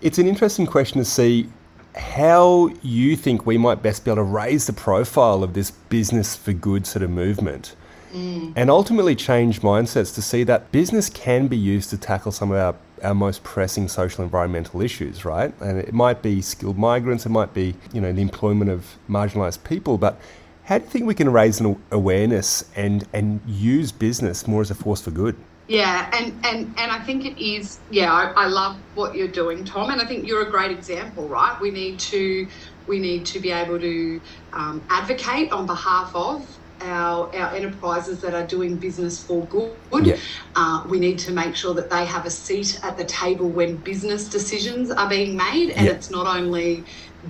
it's 0.00 0.18
an 0.18 0.28
interesting 0.28 0.66
question 0.66 0.98
to 0.98 1.04
see 1.04 1.48
how 1.96 2.70
you 2.80 3.16
think 3.16 3.44
we 3.44 3.58
might 3.58 3.82
best 3.82 4.04
be 4.04 4.12
able 4.12 4.22
to 4.22 4.22
raise 4.22 4.68
the 4.68 4.72
profile 4.72 5.42
of 5.42 5.54
this 5.54 5.72
business 5.72 6.36
for 6.36 6.52
good 6.52 6.86
sort 6.86 7.02
of 7.02 7.10
movement. 7.10 7.74
Mm. 8.12 8.52
And 8.54 8.70
ultimately 8.70 9.16
change 9.16 9.60
mindsets 9.60 10.14
to 10.14 10.22
see 10.22 10.44
that 10.44 10.70
business 10.70 11.10
can 11.10 11.48
be 11.48 11.58
used 11.58 11.90
to 11.90 11.98
tackle 11.98 12.30
some 12.30 12.52
of 12.52 12.56
our, 12.56 12.76
our 13.02 13.14
most 13.14 13.42
pressing 13.42 13.88
social 13.88 14.22
environmental 14.22 14.80
issues, 14.80 15.24
right? 15.24 15.52
And 15.60 15.76
it 15.76 15.92
might 15.92 16.22
be 16.22 16.40
skilled 16.40 16.78
migrants, 16.78 17.26
it 17.26 17.30
might 17.30 17.52
be, 17.52 17.74
you 17.92 18.00
know, 18.00 18.12
the 18.12 18.22
employment 18.22 18.70
of 18.70 18.94
marginalized 19.10 19.64
people, 19.64 19.98
but 19.98 20.20
how 20.68 20.76
do 20.76 20.84
you 20.84 20.90
think 20.90 21.06
we 21.06 21.14
can 21.14 21.32
raise 21.32 21.60
an 21.60 21.82
awareness 21.92 22.62
and, 22.76 23.08
and 23.14 23.40
use 23.46 23.90
business 23.90 24.46
more 24.46 24.60
as 24.60 24.70
a 24.70 24.74
force 24.74 25.00
for 25.00 25.10
good? 25.10 25.34
Yeah, 25.66 26.10
and, 26.12 26.34
and, 26.44 26.74
and 26.76 26.92
I 26.92 27.02
think 27.04 27.24
it 27.24 27.42
is, 27.42 27.78
yeah, 27.90 28.12
I, 28.12 28.44
I 28.44 28.46
love 28.48 28.76
what 28.94 29.14
you're 29.14 29.28
doing, 29.28 29.64
Tom, 29.64 29.88
and 29.88 29.98
I 29.98 30.04
think 30.04 30.28
you're 30.28 30.46
a 30.46 30.50
great 30.50 30.70
example, 30.70 31.26
right? 31.26 31.58
We 31.58 31.70
need 31.70 31.98
to 32.00 32.46
we 32.86 32.98
need 32.98 33.24
to 33.26 33.40
be 33.40 33.50
able 33.50 33.78
to 33.78 34.20
um, 34.52 34.82
advocate 34.90 35.52
on 35.52 35.66
behalf 35.66 36.14
of 36.14 36.58
our, 36.80 37.34
our 37.34 37.54
enterprises 37.54 38.20
that 38.22 38.34
are 38.34 38.46
doing 38.46 38.76
business 38.76 39.22
for 39.22 39.44
good. 39.46 40.06
Yeah. 40.06 40.16
Uh, 40.54 40.84
we 40.88 40.98
need 40.98 41.18
to 41.20 41.32
make 41.32 41.54
sure 41.54 41.74
that 41.74 41.90
they 41.90 42.06
have 42.06 42.24
a 42.24 42.30
seat 42.30 42.80
at 42.82 42.96
the 42.96 43.04
table 43.04 43.48
when 43.48 43.76
business 43.76 44.28
decisions 44.28 44.90
are 44.90 45.08
being 45.08 45.36
made, 45.36 45.70
and 45.70 45.86
yeah. 45.86 45.92
it's 45.92 46.10
not 46.10 46.26
only 46.26 46.84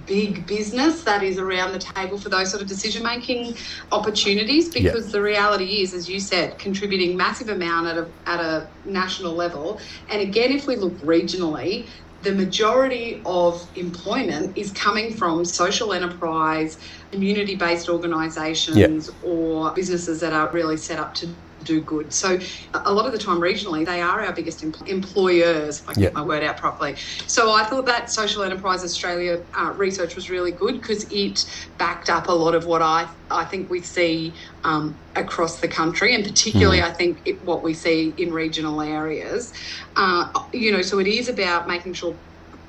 big 0.07 0.47
business 0.47 1.03
that 1.05 1.23
is 1.23 1.39
around 1.39 1.73
the 1.73 1.79
table 1.79 2.19
for 2.19 2.29
those 2.29 2.51
sort 2.51 2.63
of 2.63 2.69
decision 2.69 3.03
making 3.03 3.57
opportunities 3.93 4.69
because 4.69 5.07
yeah. 5.07 5.13
the 5.13 5.23
reality 5.23 5.83
is 5.83 5.95
as 5.95 6.09
you 6.09 6.21
said 6.21 6.59
contributing 6.59 7.17
massive 7.17 7.49
amount 7.49 7.87
at 7.87 7.99
a, 7.99 8.09
at 8.27 8.41
a 8.41 8.69
national 8.85 9.35
level 9.35 9.81
and 10.11 10.21
again 10.21 10.51
if 10.51 10.67
we 10.67 10.77
look 10.77 10.93
regionally 10.99 11.87
the 12.23 12.33
majority 12.33 13.23
of 13.25 13.67
employment 13.77 14.57
is 14.59 14.73
coming 14.73 15.15
from 15.15 15.45
social 15.45 15.93
enterprise, 15.93 16.79
community 17.13 17.55
based 17.55 17.89
organisations, 17.89 18.77
yep. 18.77 19.17
or 19.23 19.71
businesses 19.71 20.21
that 20.21 20.33
are 20.33 20.51
really 20.51 20.77
set 20.77 20.99
up 20.99 21.15
to 21.15 21.29
do 21.65 21.81
good. 21.81 22.13
So 22.13 22.39
a 22.75 22.93
lot 22.93 23.07
of 23.07 23.13
the 23.13 23.19
time 23.19 23.39
regionally, 23.39 23.85
they 23.85 24.01
are 24.01 24.25
our 24.25 24.33
biggest 24.33 24.63
employers, 24.63 25.81
if 25.81 25.89
I 25.89 25.93
can 25.93 26.03
yep. 26.03 26.13
get 26.13 26.15
my 26.15 26.25
word 26.25 26.43
out 26.43 26.57
properly. 26.57 26.97
So 27.27 27.53
I 27.53 27.65
thought 27.65 27.87
that 27.87 28.11
Social 28.11 28.43
Enterprise 28.43 28.85
Australia 28.85 29.43
uh, 29.55 29.73
research 29.77 30.15
was 30.15 30.31
really 30.31 30.53
good 30.53 30.81
because 30.81 31.07
it 31.11 31.45
backed 31.79 32.11
up 32.11 32.29
a 32.29 32.33
lot 32.33 32.55
of 32.55 32.67
what 32.67 32.83
I, 32.83 33.09
I 33.31 33.45
think 33.45 33.71
we 33.71 33.83
see 33.83 34.33
um, 34.65 34.97
across 35.17 35.61
the 35.61 35.69
country, 35.69 36.15
and 36.15 36.25
particularly 36.25 36.79
mm. 36.79 36.85
I 36.85 36.93
think 36.93 37.19
it, 37.25 37.43
what 37.45 37.63
we 37.63 37.75
see 37.75 38.15
in 38.17 38.33
regional 38.33 38.81
areas. 38.81 39.53
Uh, 39.97 40.31
you 40.53 40.73
know, 40.73 40.83
so 40.83 40.99
it 40.99 41.07
is 41.07 41.29
about 41.29 41.69
making 41.69 41.95
sure 41.95 42.15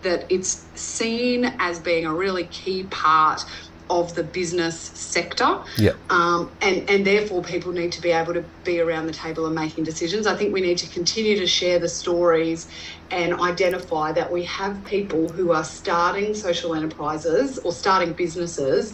that 0.01 0.25
it's 0.29 0.65
seen 0.75 1.46
as 1.60 1.79
being 1.79 2.05
a 2.05 2.13
really 2.13 2.46
key 2.46 2.84
part 2.84 3.43
of 3.89 4.15
the 4.15 4.24
business 4.24 4.79
sector. 4.79 5.60
Yeah. 5.77 5.91
Um, 6.10 6.51
and, 6.62 6.89
and 6.89 7.05
therefore, 7.05 7.41
people 7.41 7.72
need 7.72 7.91
to 7.93 8.01
be 8.01 8.12
able 8.12 8.34
to 8.34 8.43
be 8.63 8.79
around 8.79 9.08
the 9.08 9.13
table 9.13 9.46
and 9.46 9.55
making 9.55 9.84
decisions. 9.84 10.27
I 10.27 10.36
think 10.36 10.53
we 10.53 10.62
need 10.62 10.77
to 10.79 10.88
continue 10.88 11.38
to 11.39 11.48
share 11.48 11.79
the 11.79 11.89
stories 11.89 12.67
and 13.12 13.34
identify 13.41 14.12
that 14.12 14.31
we 14.31 14.43
have 14.43 14.84
people 14.86 15.27
who 15.29 15.51
are 15.51 15.63
starting 15.63 16.34
social 16.34 16.75
enterprises 16.75 17.58
or 17.60 17.72
starting 17.72 18.13
businesses 18.13 18.93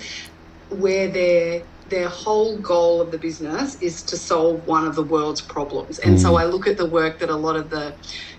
where 0.69 1.07
their 1.07 1.63
their 1.89 2.09
whole 2.09 2.57
goal 2.57 2.99
of 2.99 3.11
the 3.11 3.17
business 3.17 3.79
is 3.79 4.01
to 4.01 4.17
solve 4.17 4.65
one 4.65 4.87
of 4.87 4.95
the 4.95 5.03
world's 5.03 5.41
problems. 5.41 5.99
And 5.99 6.17
mm. 6.17 6.19
so 6.19 6.35
I 6.35 6.45
look 6.45 6.65
at 6.65 6.77
the 6.77 6.85
work 6.87 7.19
that 7.19 7.29
a 7.29 7.35
lot 7.35 7.55
of 7.55 7.69
the 7.69 7.93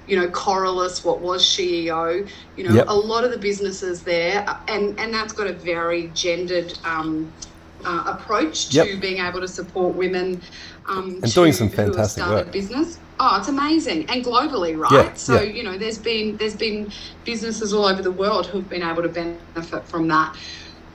you 0.07 0.17
know, 0.17 0.29
Coralus, 0.29 1.05
what 1.05 1.21
was 1.21 1.45
SheEO, 1.45 2.29
you 2.57 2.65
know, 2.65 2.75
yep. 2.75 2.87
a 2.89 2.95
lot 2.95 3.25
of 3.25 3.31
the 3.31 3.39
businesses 3.39 4.03
there, 4.03 4.47
and, 4.69 4.99
and 4.99 5.13
that's 5.13 5.33
got 5.33 5.47
a 5.47 5.53
very 5.53 6.11
gendered 6.15 6.79
um, 6.85 7.33
uh, 7.85 8.05
approach 8.07 8.69
to 8.69 8.87
yep. 8.87 9.01
being 9.01 9.19
able 9.19 9.41
to 9.41 9.49
support 9.49 9.95
women. 9.95 10.41
Um, 10.87 11.21
and 11.23 11.35
doing 11.35 11.53
some 11.53 11.69
fantastic 11.69 12.25
work. 12.25 12.53
Business. 12.53 12.99
Oh, 13.19 13.39
it's 13.39 13.49
amazing, 13.49 14.09
and 14.11 14.25
globally, 14.25 14.79
right? 14.79 14.93
Yeah, 14.93 15.15
so 15.15 15.41
yeah. 15.41 15.53
you 15.53 15.63
know, 15.63 15.79
there's 15.79 15.99
been 15.99 16.37
there's 16.37 16.55
been 16.55 16.93
businesses 17.25 17.73
all 17.73 17.87
over 17.87 18.03
the 18.03 18.11
world 18.11 18.47
who've 18.47 18.69
been 18.69 18.83
able 18.83 19.03
to 19.03 19.09
benefit 19.09 19.85
from 19.89 20.07
that. 20.09 20.37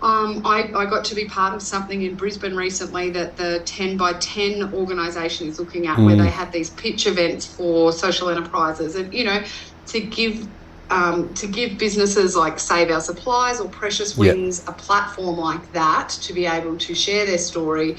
Um, 0.02 0.42
I, 0.46 0.72
I, 0.74 0.86
got 0.88 1.06
to 1.06 1.16
be 1.16 1.26
part 1.26 1.54
of 1.54 1.62
something 1.62 2.02
in 2.02 2.16
Brisbane 2.16 2.56
recently 2.56 3.12
that 3.12 3.38
the 3.38 3.62
10 3.66 3.98
by 3.98 4.14
10 4.14 4.74
organisation 4.74 5.48
is 5.48 5.60
looking 5.60 5.86
at, 5.86 6.00
mm. 6.00 6.06
where 6.06 6.16
they 6.16 6.30
had 6.30 6.52
these 6.52 6.72
pitch 6.72 7.06
events 7.06 7.46
for 7.46 7.92
social 7.92 8.30
enterprises, 8.30 8.96
and 8.96 9.14
you 9.14 9.26
know, 9.26 9.44
to 9.88 10.02
give 10.02 10.48
um, 10.90 11.34
to 11.36 11.48
give 11.48 11.78
businesses 11.78 12.36
like 12.36 12.60
Save 12.60 12.92
Our 12.92 13.00
Supplies 13.00 13.60
or 13.62 13.70
Precious 13.70 14.18
Wings 14.18 14.64
yep. 14.66 14.76
a 14.76 14.80
platform 14.80 15.38
like 15.38 15.72
that 15.74 16.10
to 16.10 16.34
be 16.34 16.46
able 16.46 16.78
to 16.78 16.94
share 16.94 17.26
their 17.26 17.38
story 17.38 17.98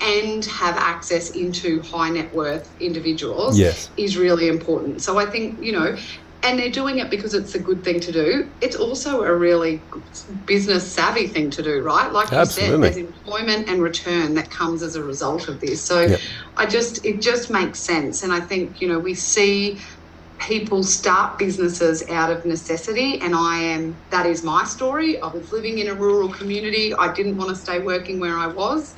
and 0.00 0.44
have 0.44 0.76
access 0.76 1.30
into 1.30 1.82
high 1.82 2.10
net 2.10 2.32
worth 2.34 2.70
individuals 2.80 3.58
yes. 3.58 3.90
is 3.96 4.16
really 4.16 4.48
important. 4.48 5.02
So 5.02 5.18
I 5.18 5.26
think, 5.26 5.60
you 5.60 5.72
know, 5.72 5.96
and 6.48 6.58
they're 6.58 6.70
doing 6.70 6.98
it 6.98 7.10
because 7.10 7.34
it's 7.34 7.54
a 7.54 7.58
good 7.58 7.84
thing 7.84 8.00
to 8.00 8.10
do. 8.10 8.50
It's 8.62 8.74
also 8.74 9.22
a 9.22 9.36
really 9.36 9.84
business 10.46 10.90
savvy 10.90 11.26
thing 11.26 11.50
to 11.50 11.62
do, 11.62 11.82
right? 11.82 12.10
Like 12.10 12.32
Absolutely. 12.32 12.88
you 12.88 12.94
said, 12.94 13.04
there's 13.04 13.06
employment 13.06 13.68
and 13.68 13.82
return 13.82 14.34
that 14.34 14.50
comes 14.50 14.82
as 14.82 14.96
a 14.96 15.04
result 15.04 15.48
of 15.48 15.60
this. 15.60 15.84
So 15.84 16.00
yep. 16.00 16.20
I 16.56 16.64
just 16.64 17.04
it 17.04 17.20
just 17.20 17.50
makes 17.50 17.80
sense, 17.80 18.22
and 18.22 18.32
I 18.32 18.40
think 18.40 18.80
you 18.80 18.88
know 18.88 18.98
we 18.98 19.14
see 19.14 19.80
people 20.38 20.84
start 20.84 21.36
businesses 21.36 22.08
out 22.08 22.30
of 22.30 22.44
necessity 22.44 23.20
and 23.20 23.34
I 23.34 23.58
am 23.58 24.00
that 24.10 24.24
is 24.24 24.44
my 24.44 24.64
story. 24.64 25.20
I 25.20 25.26
was 25.26 25.50
living 25.52 25.78
in 25.78 25.88
a 25.88 25.94
rural 25.94 26.30
community. 26.30 26.94
I 26.94 27.12
didn't 27.12 27.36
want 27.36 27.50
to 27.50 27.56
stay 27.56 27.80
working 27.80 28.20
where 28.20 28.38
I 28.38 28.46
was. 28.46 28.94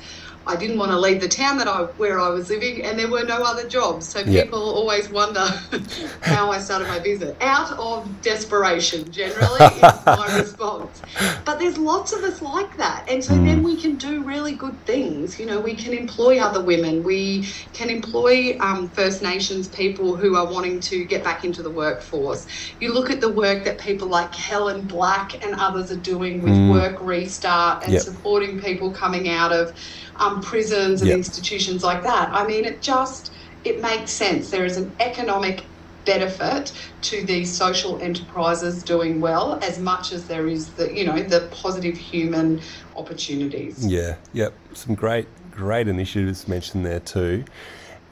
I 0.47 0.55
didn't 0.55 0.77
want 0.79 0.91
to 0.91 0.99
leave 0.99 1.21
the 1.21 1.27
town 1.27 1.57
that 1.59 1.67
I 1.67 1.83
where 1.97 2.19
I 2.19 2.29
was 2.29 2.49
living, 2.49 2.83
and 2.83 2.97
there 2.97 3.09
were 3.09 3.23
no 3.23 3.43
other 3.43 3.67
jobs. 3.67 4.07
So 4.07 4.19
yep. 4.19 4.45
people 4.45 4.59
always 4.59 5.09
wonder 5.09 5.45
how 6.21 6.51
I 6.51 6.59
started 6.59 6.87
my 6.87 6.99
business. 6.99 7.35
Out 7.41 7.71
of 7.73 8.21
desperation, 8.21 9.11
generally, 9.11 9.65
is 9.65 10.05
my 10.05 10.39
response. 10.39 11.01
But 11.45 11.59
there's 11.59 11.77
lots 11.77 12.13
of 12.13 12.23
us 12.23 12.41
like 12.41 12.75
that, 12.77 13.05
and 13.07 13.23
so 13.23 13.33
mm. 13.33 13.45
then 13.45 13.63
we 13.63 13.79
can 13.79 13.95
do 13.95 14.23
really 14.23 14.53
good 14.53 14.77
things. 14.85 15.39
You 15.39 15.45
know, 15.45 15.59
we 15.59 15.75
can 15.75 15.93
employ 15.93 16.39
other 16.39 16.63
women. 16.63 17.03
We 17.03 17.47
can 17.73 17.89
employ 17.89 18.57
um, 18.59 18.89
First 18.89 19.21
Nations 19.21 19.67
people 19.67 20.15
who 20.15 20.35
are 20.35 20.51
wanting 20.51 20.79
to 20.81 21.05
get 21.05 21.23
back 21.23 21.45
into 21.45 21.61
the 21.61 21.69
workforce. 21.69 22.47
You 22.79 22.93
look 22.93 23.11
at 23.11 23.21
the 23.21 23.29
work 23.29 23.63
that 23.65 23.77
people 23.77 24.07
like 24.07 24.33
Helen 24.33 24.81
Black 24.81 25.45
and 25.45 25.55
others 25.55 25.91
are 25.91 25.97
doing 25.97 26.41
with 26.41 26.53
mm. 26.53 26.71
Work 26.71 26.99
Restart 27.01 27.83
and 27.83 27.93
yep. 27.93 28.01
supporting 28.01 28.59
people 28.59 28.91
coming 28.91 29.29
out 29.29 29.51
of 29.51 29.73
um, 30.21 30.41
prisons 30.41 31.01
and 31.01 31.09
yep. 31.09 31.17
institutions 31.17 31.83
like 31.83 32.03
that. 32.03 32.29
I 32.29 32.45
mean, 32.45 32.63
it 32.63 32.81
just 32.81 33.33
it 33.65 33.81
makes 33.81 34.11
sense. 34.11 34.49
There 34.49 34.65
is 34.65 34.77
an 34.77 34.91
economic 34.99 35.63
benefit 36.05 36.71
to 37.01 37.23
these 37.25 37.51
social 37.51 38.01
enterprises 38.01 38.83
doing 38.83 39.21
well 39.21 39.59
as 39.63 39.79
much 39.79 40.11
as 40.11 40.27
there 40.27 40.47
is 40.47 40.69
the 40.73 40.91
you 40.91 41.05
know 41.05 41.21
the 41.21 41.47
positive 41.51 41.95
human 41.95 42.59
opportunities 42.95 43.85
yeah 43.85 44.15
yep 44.33 44.51
some 44.73 44.95
great 44.95 45.27
great 45.51 45.87
initiatives 45.87 46.47
mentioned 46.47 46.83
there 46.83 46.99
too 47.01 47.43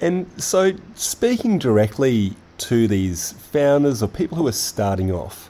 and 0.02 0.28
so 0.40 0.72
speaking 0.94 1.58
directly 1.58 2.36
to 2.60 2.88
these 2.88 3.32
founders 3.32 4.04
or 4.04 4.08
people 4.08 4.38
who 4.38 4.48
are 4.48 4.52
starting 4.52 5.12
off 5.12 5.50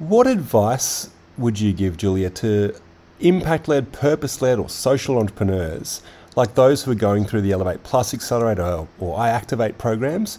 what 0.00 0.26
advice 0.26 1.08
would 1.38 1.60
you 1.60 1.72
give 1.72 1.96
julia 1.96 2.30
to 2.30 2.74
impact 3.20 3.68
led, 3.68 3.92
purpose 3.92 4.42
led, 4.42 4.58
or 4.58 4.68
social 4.68 5.18
entrepreneurs, 5.18 6.02
like 6.36 6.54
those 6.54 6.82
who 6.82 6.90
are 6.90 6.96
going 6.96 7.24
through 7.24 7.42
the 7.42 7.52
Elevate 7.52 7.82
Plus 7.82 8.12
Accelerator 8.12 8.86
or 8.98 9.18
I 9.18 9.30
Activate 9.30 9.78
programs, 9.78 10.38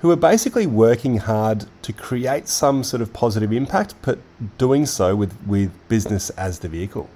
who 0.00 0.10
are 0.10 0.16
basically 0.16 0.66
working 0.66 1.16
hard 1.16 1.64
to 1.82 1.92
create 1.92 2.48
some 2.48 2.84
sort 2.84 3.00
of 3.00 3.12
positive 3.12 3.52
impact, 3.52 3.94
but 4.02 4.18
doing 4.58 4.86
so 4.86 5.16
with, 5.16 5.34
with 5.46 5.70
business 5.88 6.30
as 6.30 6.58
the 6.58 6.68
vehicle. 6.68 7.08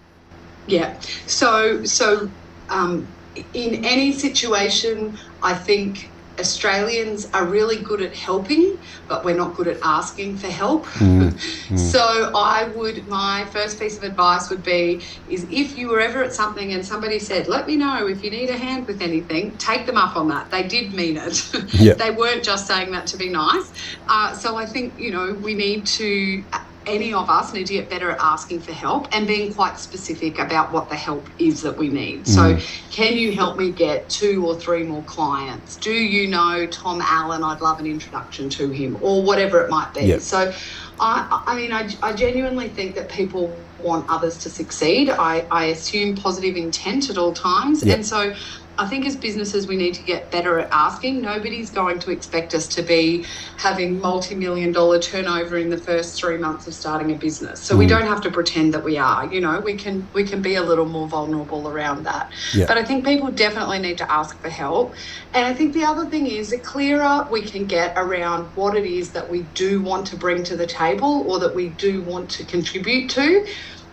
Yeah. 0.66 0.98
So, 1.26 1.84
so 1.84 2.30
um, 2.68 3.06
in 3.54 3.84
any 3.84 4.12
situation, 4.12 5.18
I 5.42 5.54
think 5.54 6.10
Australians 6.38 7.28
are 7.32 7.44
really 7.44 7.82
good 7.82 8.00
at 8.00 8.14
helping, 8.14 8.78
but 9.08 9.24
we're 9.24 9.36
not 9.36 9.54
good 9.54 9.68
at 9.68 9.78
asking 9.82 10.36
for 10.36 10.48
help. 10.48 10.86
Mm, 10.86 11.32
mm. 11.32 11.78
so 11.92 12.32
I 12.34 12.64
would, 12.74 13.06
my 13.08 13.44
first 13.46 13.78
piece 13.78 13.96
of 13.96 14.04
advice 14.04 14.50
would 14.50 14.62
be, 14.62 15.02
is 15.28 15.46
if 15.50 15.76
you 15.76 15.88
were 15.88 16.00
ever 16.00 16.22
at 16.22 16.32
something 16.32 16.72
and 16.72 16.84
somebody 16.84 17.18
said, 17.18 17.48
let 17.48 17.66
me 17.66 17.76
know 17.76 18.06
if 18.06 18.22
you 18.22 18.30
need 18.30 18.50
a 18.50 18.56
hand 18.56 18.86
with 18.86 19.02
anything, 19.02 19.56
take 19.58 19.86
them 19.86 19.96
up 19.96 20.16
on 20.16 20.28
that. 20.28 20.50
They 20.50 20.62
did 20.62 20.94
mean 20.94 21.16
it. 21.16 21.52
Yep. 21.74 21.98
they 22.02 22.10
weren't 22.10 22.44
just 22.44 22.66
saying 22.66 22.92
that 22.92 23.06
to 23.08 23.16
be 23.16 23.28
nice. 23.28 23.72
Uh, 24.08 24.34
so 24.34 24.56
I 24.56 24.66
think, 24.66 24.98
you 24.98 25.10
know, 25.10 25.34
we 25.34 25.54
need 25.54 25.86
to 25.86 26.44
any 26.88 27.12
of 27.12 27.30
us 27.30 27.52
need 27.52 27.66
to 27.66 27.74
get 27.74 27.88
better 27.88 28.10
at 28.10 28.18
asking 28.20 28.60
for 28.60 28.72
help 28.72 29.08
and 29.12 29.26
being 29.26 29.54
quite 29.54 29.78
specific 29.78 30.38
about 30.38 30.72
what 30.72 30.88
the 30.88 30.96
help 30.96 31.28
is 31.38 31.62
that 31.62 31.76
we 31.76 31.88
need. 31.88 32.24
Mm. 32.24 32.28
So, 32.28 32.68
can 32.90 33.16
you 33.16 33.32
help 33.32 33.56
me 33.56 33.70
get 33.70 34.08
two 34.08 34.44
or 34.46 34.58
three 34.58 34.82
more 34.82 35.02
clients? 35.02 35.76
Do 35.76 35.92
you 35.92 36.26
know 36.26 36.66
Tom 36.66 37.00
Allen? 37.02 37.44
I'd 37.44 37.60
love 37.60 37.78
an 37.78 37.86
introduction 37.86 38.48
to 38.50 38.70
him, 38.70 38.98
or 39.00 39.22
whatever 39.22 39.62
it 39.62 39.70
might 39.70 39.92
be. 39.94 40.02
Yep. 40.02 40.20
So, 40.20 40.52
I, 41.00 41.42
I 41.46 41.54
mean, 41.54 41.72
I, 41.72 41.88
I 42.02 42.12
genuinely 42.12 42.68
think 42.68 42.94
that 42.96 43.08
people 43.08 43.56
want 43.78 44.06
others 44.08 44.38
to 44.38 44.50
succeed. 44.50 45.10
I, 45.10 45.46
I 45.50 45.66
assume 45.66 46.16
positive 46.16 46.56
intent 46.56 47.10
at 47.10 47.18
all 47.18 47.32
times. 47.32 47.84
Yep. 47.84 47.96
And 47.96 48.06
so 48.06 48.34
I 48.78 48.86
think 48.86 49.06
as 49.06 49.16
businesses, 49.16 49.66
we 49.66 49.76
need 49.76 49.94
to 49.94 50.02
get 50.02 50.30
better 50.30 50.60
at 50.60 50.68
asking. 50.70 51.20
Nobody's 51.20 51.68
going 51.68 51.98
to 51.98 52.12
expect 52.12 52.54
us 52.54 52.68
to 52.68 52.82
be 52.82 53.24
having 53.56 54.00
multi 54.00 54.36
million 54.36 54.70
dollar 54.70 55.00
turnover 55.00 55.58
in 55.58 55.68
the 55.68 55.76
first 55.76 56.18
three 56.18 56.38
months 56.38 56.68
of 56.68 56.74
starting 56.74 57.10
a 57.10 57.16
business. 57.16 57.60
So 57.60 57.74
mm. 57.74 57.78
we 57.78 57.86
don't 57.86 58.06
have 58.06 58.20
to 58.22 58.30
pretend 58.30 58.72
that 58.74 58.84
we 58.84 58.96
are. 58.96 59.26
You 59.32 59.40
know, 59.40 59.58
we 59.58 59.74
can 59.74 60.06
we 60.12 60.22
can 60.22 60.40
be 60.40 60.54
a 60.54 60.62
little 60.62 60.84
more 60.84 61.08
vulnerable 61.08 61.68
around 61.68 62.04
that. 62.04 62.30
Yeah. 62.54 62.66
But 62.66 62.78
I 62.78 62.84
think 62.84 63.04
people 63.04 63.32
definitely 63.32 63.80
need 63.80 63.98
to 63.98 64.10
ask 64.10 64.38
for 64.40 64.48
help. 64.48 64.94
And 65.34 65.44
I 65.44 65.52
think 65.52 65.74
the 65.74 65.84
other 65.84 66.06
thing 66.06 66.28
is 66.28 66.50
the 66.50 66.58
clearer 66.58 67.26
we 67.30 67.42
can 67.42 67.66
get 67.66 67.94
around 67.96 68.44
what 68.54 68.76
it 68.76 68.86
is 68.86 69.10
that 69.10 69.28
we 69.28 69.42
do 69.54 69.82
want 69.82 70.06
to 70.08 70.16
bring 70.16 70.44
to 70.44 70.56
the 70.56 70.66
table 70.66 71.28
or 71.28 71.40
that 71.40 71.54
we 71.54 71.70
do 71.70 72.02
want 72.02 72.30
to 72.30 72.44
contribute 72.44 73.10
to, 73.10 73.46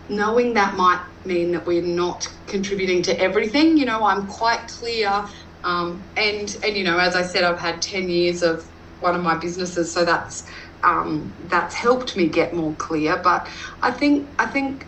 knowing 0.10 0.54
that 0.54 0.76
might 0.76 1.02
mean 1.26 1.52
that 1.52 1.66
we're 1.66 1.82
not 1.82 2.28
contributing 2.48 3.02
to 3.04 3.20
everything. 3.20 3.78
You 3.78 3.86
know, 3.86 4.04
I'm 4.04 4.28
quite 4.28 4.68
clear. 4.68 5.26
Um, 5.64 6.04
and 6.16 6.58
and 6.64 6.76
you 6.76 6.84
know, 6.84 7.00
as 7.00 7.16
I 7.16 7.24
said, 7.24 7.44
I've 7.44 7.60
had 7.60 7.82
ten 7.82 8.10
years 8.10 8.44
of 8.44 8.66
one 9.00 9.16
of 9.16 9.24
my 9.24 9.36
businesses, 9.36 9.92
so 9.92 10.06
that's 10.06 10.48
um, 10.84 11.34
that's 11.48 11.74
helped 11.74 12.16
me 12.16 12.28
get 12.28 12.54
more 12.54 12.74
clear. 12.74 13.18
But 13.18 13.48
I 13.82 13.92
think 13.92 14.28
I 14.38 14.46
think 14.46 14.86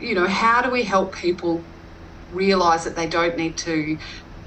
you 0.00 0.14
know, 0.14 0.26
how 0.26 0.62
do 0.62 0.70
we 0.70 0.82
help 0.82 1.14
people 1.14 1.62
realize 2.32 2.84
that 2.84 2.96
they 2.96 3.06
don't 3.06 3.36
need 3.36 3.56
to 3.56 3.98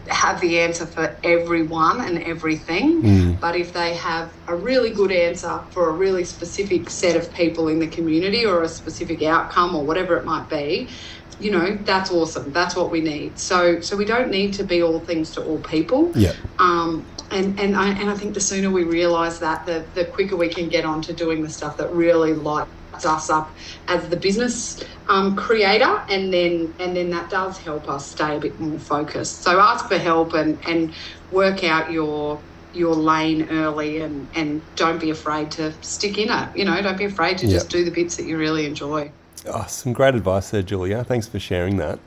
have 0.08 0.40
the 0.40 0.60
answer 0.60 0.86
for 0.86 1.16
everyone 1.24 2.02
and 2.02 2.24
everything, 2.24 3.02
mm. 3.02 3.40
but 3.40 3.56
if 3.56 3.74
they 3.74 3.94
have 3.94 4.32
a 4.48 4.56
really 4.56 4.90
good 4.90 5.12
answer 5.12 5.60
for 5.72 5.90
a 5.90 5.92
really 5.92 6.24
specific 6.24 6.90
set 6.90 7.16
of 7.16 7.34
people 7.34 7.68
in 7.68 7.80
the 7.80 7.88
community 7.88 8.46
or 8.46 8.64
a 8.64 8.70
specific 8.70 9.22
outcome 9.24 9.76
or 9.76 9.84
whatever 9.84 10.16
it 10.16 10.26
might 10.26 10.48
be, 10.50 10.90
you 11.40 11.52
know 11.52 11.76
that's 11.84 12.12
awesome. 12.12 12.52
That's 12.52 12.76
what 12.76 12.90
we 12.92 13.02
need. 13.02 13.38
So 13.38 13.82
so 13.82 13.96
we 13.96 14.06
don't 14.06 14.30
need 14.30 14.54
to 14.54 14.64
be 14.64 14.82
all 14.82 15.00
things 15.00 15.32
to 15.32 15.44
all 15.44 15.60
people. 15.60 16.12
Yeah. 16.16 16.34
Um 16.60 17.06
and 17.32 17.60
and 17.60 17.76
I, 17.76 17.90
and 17.90 18.10
I 18.10 18.16
think 18.16 18.34
the 18.34 18.40
sooner 18.40 18.70
we 18.70 18.84
realize 18.84 19.40
that 19.40 19.66
the 19.66 19.86
the 19.94 20.06
quicker 20.06 20.36
we 20.36 20.50
can 20.50 20.70
get 20.70 20.86
on 20.86 21.02
to 21.04 21.14
doing 21.14 21.42
the 21.42 21.50
stuff 21.50 21.78
that 21.78 21.92
really 21.94 22.34
lights 22.34 23.06
us 23.06 23.30
up 23.30 23.52
as 23.88 24.08
the 24.10 24.18
business 24.18 24.84
um, 25.08 25.36
creator. 25.36 26.02
And 26.10 26.34
then 26.34 26.74
and 26.80 26.96
then 26.96 27.10
that 27.12 27.30
does 27.30 27.58
help 27.58 27.90
us 27.90 28.10
stay 28.10 28.38
a 28.38 28.40
bit 28.40 28.60
more 28.60 28.80
focused. 28.80 29.44
So 29.44 29.60
ask 29.60 29.88
for 29.88 29.98
help 29.98 30.34
and 30.34 30.58
and 30.66 30.94
work 31.32 31.64
out 31.64 31.92
your 31.92 32.40
your 32.74 32.96
lane 32.96 33.48
early 33.50 34.00
and 34.02 34.28
and 34.36 34.62
don't 34.76 35.00
be 35.00 35.10
afraid 35.10 35.52
to 35.52 35.74
stick 35.82 36.18
in 36.18 36.30
it. 36.30 36.50
You 36.56 36.66
know 36.66 36.82
don't 36.82 36.98
be 36.98 37.06
afraid 37.06 37.38
to 37.40 37.48
just 37.48 37.70
do 37.70 37.84
the 37.84 37.92
bits 37.92 38.16
that 38.16 38.26
you 38.26 38.38
really 38.38 38.66
enjoy 38.66 39.12
Oh, 39.50 39.66
some 39.68 39.94
great 39.94 40.16
advice 40.16 40.50
there, 40.50 40.62
Julia. 40.62 41.04
Thanks 41.04 41.28
for 41.28 41.40
sharing 41.40 41.78
that. 41.78 42.00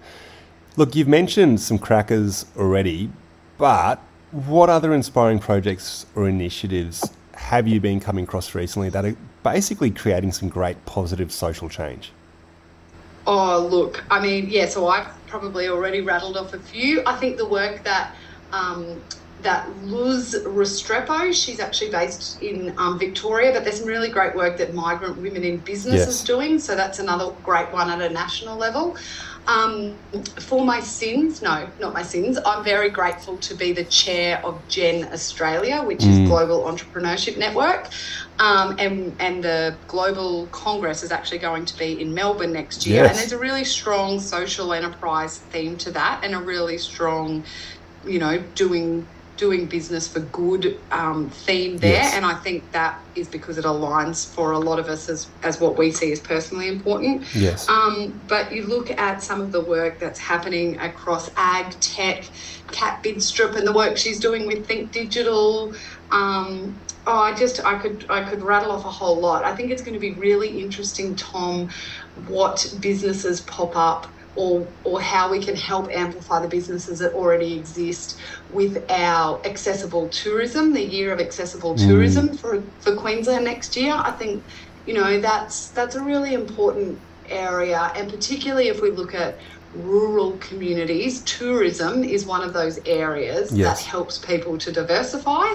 Look, 0.76 0.94
you've 0.94 1.08
mentioned 1.08 1.60
some 1.60 1.78
crackers 1.78 2.46
already, 2.56 3.10
but 3.58 3.98
what 4.30 4.68
other 4.68 4.94
inspiring 4.94 5.38
projects 5.38 6.06
or 6.14 6.28
initiatives 6.28 7.10
have 7.34 7.66
you 7.66 7.80
been 7.80 7.98
coming 7.98 8.24
across 8.24 8.54
recently 8.54 8.90
that 8.90 9.04
are 9.04 9.16
basically 9.42 9.90
creating 9.90 10.32
some 10.32 10.48
great 10.48 10.84
positive 10.84 11.32
social 11.32 11.68
change? 11.68 12.12
Oh, 13.26 13.66
look, 13.70 14.04
I 14.10 14.20
mean, 14.20 14.48
yeah, 14.48 14.66
so 14.66 14.88
I've 14.88 15.08
probably 15.26 15.68
already 15.68 16.00
rattled 16.00 16.36
off 16.36 16.54
a 16.54 16.58
few. 16.58 17.02
I 17.06 17.16
think 17.16 17.36
the 17.36 17.46
work 17.48 17.82
that 17.84 18.14
um, 18.52 19.00
that 19.42 19.68
Luz 19.84 20.34
Restrepo, 20.44 21.32
she's 21.32 21.60
actually 21.60 21.90
based 21.90 22.42
in 22.42 22.74
um, 22.78 22.98
Victoria, 22.98 23.52
but 23.52 23.64
there's 23.64 23.78
some 23.78 23.86
really 23.86 24.08
great 24.08 24.34
work 24.34 24.58
that 24.58 24.74
Migrant 24.74 25.16
Women 25.16 25.44
in 25.44 25.58
Business 25.58 25.94
Yes. 26.00 26.08
is 26.08 26.24
doing. 26.24 26.58
So 26.58 26.74
that's 26.76 26.98
another 26.98 27.32
great 27.44 27.70
one 27.72 27.90
at 27.90 28.00
a 28.00 28.12
national 28.12 28.56
level. 28.56 28.96
Um, 29.46 29.96
for 30.38 30.64
my 30.64 30.80
sins, 30.80 31.40
no, 31.42 31.66
not 31.80 31.94
my 31.94 32.02
sins. 32.02 32.38
I'm 32.44 32.62
very 32.62 32.90
grateful 32.90 33.38
to 33.38 33.54
be 33.54 33.72
the 33.72 33.84
chair 33.84 34.40
of 34.44 34.60
Gen 34.68 35.08
Australia, 35.12 35.82
which 35.82 36.04
is 36.04 36.28
Global 36.28 36.60
Entrepreneurship 36.64 37.38
Network, 37.38 37.88
um, 38.38 38.76
and 38.78 39.16
and 39.18 39.42
the 39.42 39.74
Global 39.88 40.46
Congress 40.52 41.02
is 41.02 41.10
actually 41.10 41.38
going 41.38 41.64
to 41.64 41.76
be 41.78 42.00
in 42.00 42.12
Melbourne 42.14 42.52
next 42.52 42.86
year. 42.86 43.02
Yes. 43.02 43.10
And 43.10 43.18
there's 43.18 43.32
a 43.32 43.38
really 43.38 43.64
strong 43.64 44.20
social 44.20 44.72
enterprise 44.74 45.38
theme 45.38 45.76
to 45.78 45.90
that, 45.92 46.22
and 46.22 46.34
a 46.34 46.38
really 46.38 46.76
strong, 46.76 47.42
you 48.04 48.18
know, 48.18 48.42
doing 48.54 49.06
doing 49.40 49.64
business 49.64 50.06
for 50.06 50.20
good 50.20 50.78
um, 50.90 51.30
theme 51.30 51.78
there. 51.78 51.94
Yes. 51.94 52.14
And 52.14 52.26
I 52.26 52.34
think 52.34 52.70
that 52.72 53.00
is 53.14 53.26
because 53.26 53.56
it 53.56 53.64
aligns 53.64 54.28
for 54.28 54.52
a 54.52 54.58
lot 54.58 54.78
of 54.78 54.88
us 54.88 55.08
as 55.08 55.28
as 55.42 55.58
what 55.58 55.78
we 55.78 55.90
see 55.90 56.12
as 56.12 56.20
personally 56.20 56.68
important. 56.68 57.24
Yes. 57.34 57.66
Um, 57.68 58.20
but 58.28 58.52
you 58.52 58.66
look 58.66 58.90
at 58.90 59.22
some 59.22 59.40
of 59.40 59.50
the 59.50 59.62
work 59.62 59.98
that's 59.98 60.20
happening 60.20 60.78
across 60.78 61.30
ag 61.36 61.70
tech, 61.80 62.28
Kat 62.70 63.02
Bidstrup 63.02 63.56
and 63.56 63.66
the 63.66 63.72
work 63.72 63.96
she's 63.96 64.20
doing 64.20 64.46
with 64.46 64.66
Think 64.66 64.92
Digital. 64.92 65.72
Um, 66.10 66.78
oh, 67.06 67.18
I 67.18 67.34
just 67.34 67.64
I 67.64 67.78
could 67.78 68.04
I 68.10 68.28
could 68.28 68.42
rattle 68.42 68.72
off 68.72 68.84
a 68.84 68.90
whole 68.90 69.18
lot. 69.18 69.42
I 69.42 69.56
think 69.56 69.70
it's 69.70 69.82
going 69.82 69.94
to 69.94 70.00
be 70.00 70.12
really 70.12 70.60
interesting, 70.60 71.16
Tom, 71.16 71.70
what 72.28 72.74
businesses 72.80 73.40
pop 73.40 73.74
up. 73.74 74.06
Or, 74.36 74.66
or 74.84 75.00
how 75.00 75.30
we 75.30 75.40
can 75.42 75.56
help 75.56 75.90
amplify 75.90 76.40
the 76.40 76.48
businesses 76.48 77.00
that 77.00 77.12
already 77.14 77.58
exist 77.58 78.16
with 78.52 78.88
our 78.88 79.44
accessible 79.44 80.08
tourism, 80.08 80.72
the 80.72 80.84
year 80.84 81.12
of 81.12 81.20
accessible 81.20 81.74
mm. 81.74 81.86
tourism 81.86 82.36
for, 82.36 82.62
for 82.78 82.94
Queensland 82.94 83.44
next 83.44 83.76
year. 83.76 83.92
I 83.92 84.12
think 84.12 84.44
you 84.86 84.94
know 84.94 85.20
that's 85.20 85.70
that's 85.70 85.94
a 85.94 86.02
really 86.02 86.34
important 86.34 86.98
area 87.26 87.92
and 87.94 88.10
particularly 88.10 88.68
if 88.68 88.82
we 88.82 88.90
look 88.90 89.14
at 89.14 89.38
rural 89.74 90.32
communities 90.38 91.20
tourism 91.22 92.02
is 92.02 92.26
one 92.26 92.42
of 92.42 92.52
those 92.52 92.78
areas 92.86 93.52
Yes. 93.52 93.80
that 93.80 93.86
helps 93.86 94.18
people 94.18 94.58
to 94.58 94.72
diversify 94.72 95.46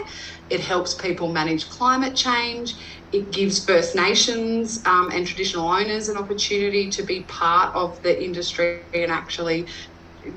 it 0.49 0.59
helps 0.61 0.93
people 0.93 1.31
manage 1.31 1.69
climate 1.69 2.15
change 2.15 2.75
it 3.11 3.31
gives 3.31 3.63
first 3.63 3.95
nations 3.95 4.81
um, 4.85 5.09
and 5.13 5.27
traditional 5.27 5.67
owners 5.67 6.07
an 6.09 6.17
opportunity 6.17 6.89
to 6.89 7.03
be 7.03 7.21
part 7.23 7.75
of 7.75 8.01
the 8.03 8.23
industry 8.23 8.81
and 8.93 9.11
actually 9.11 9.65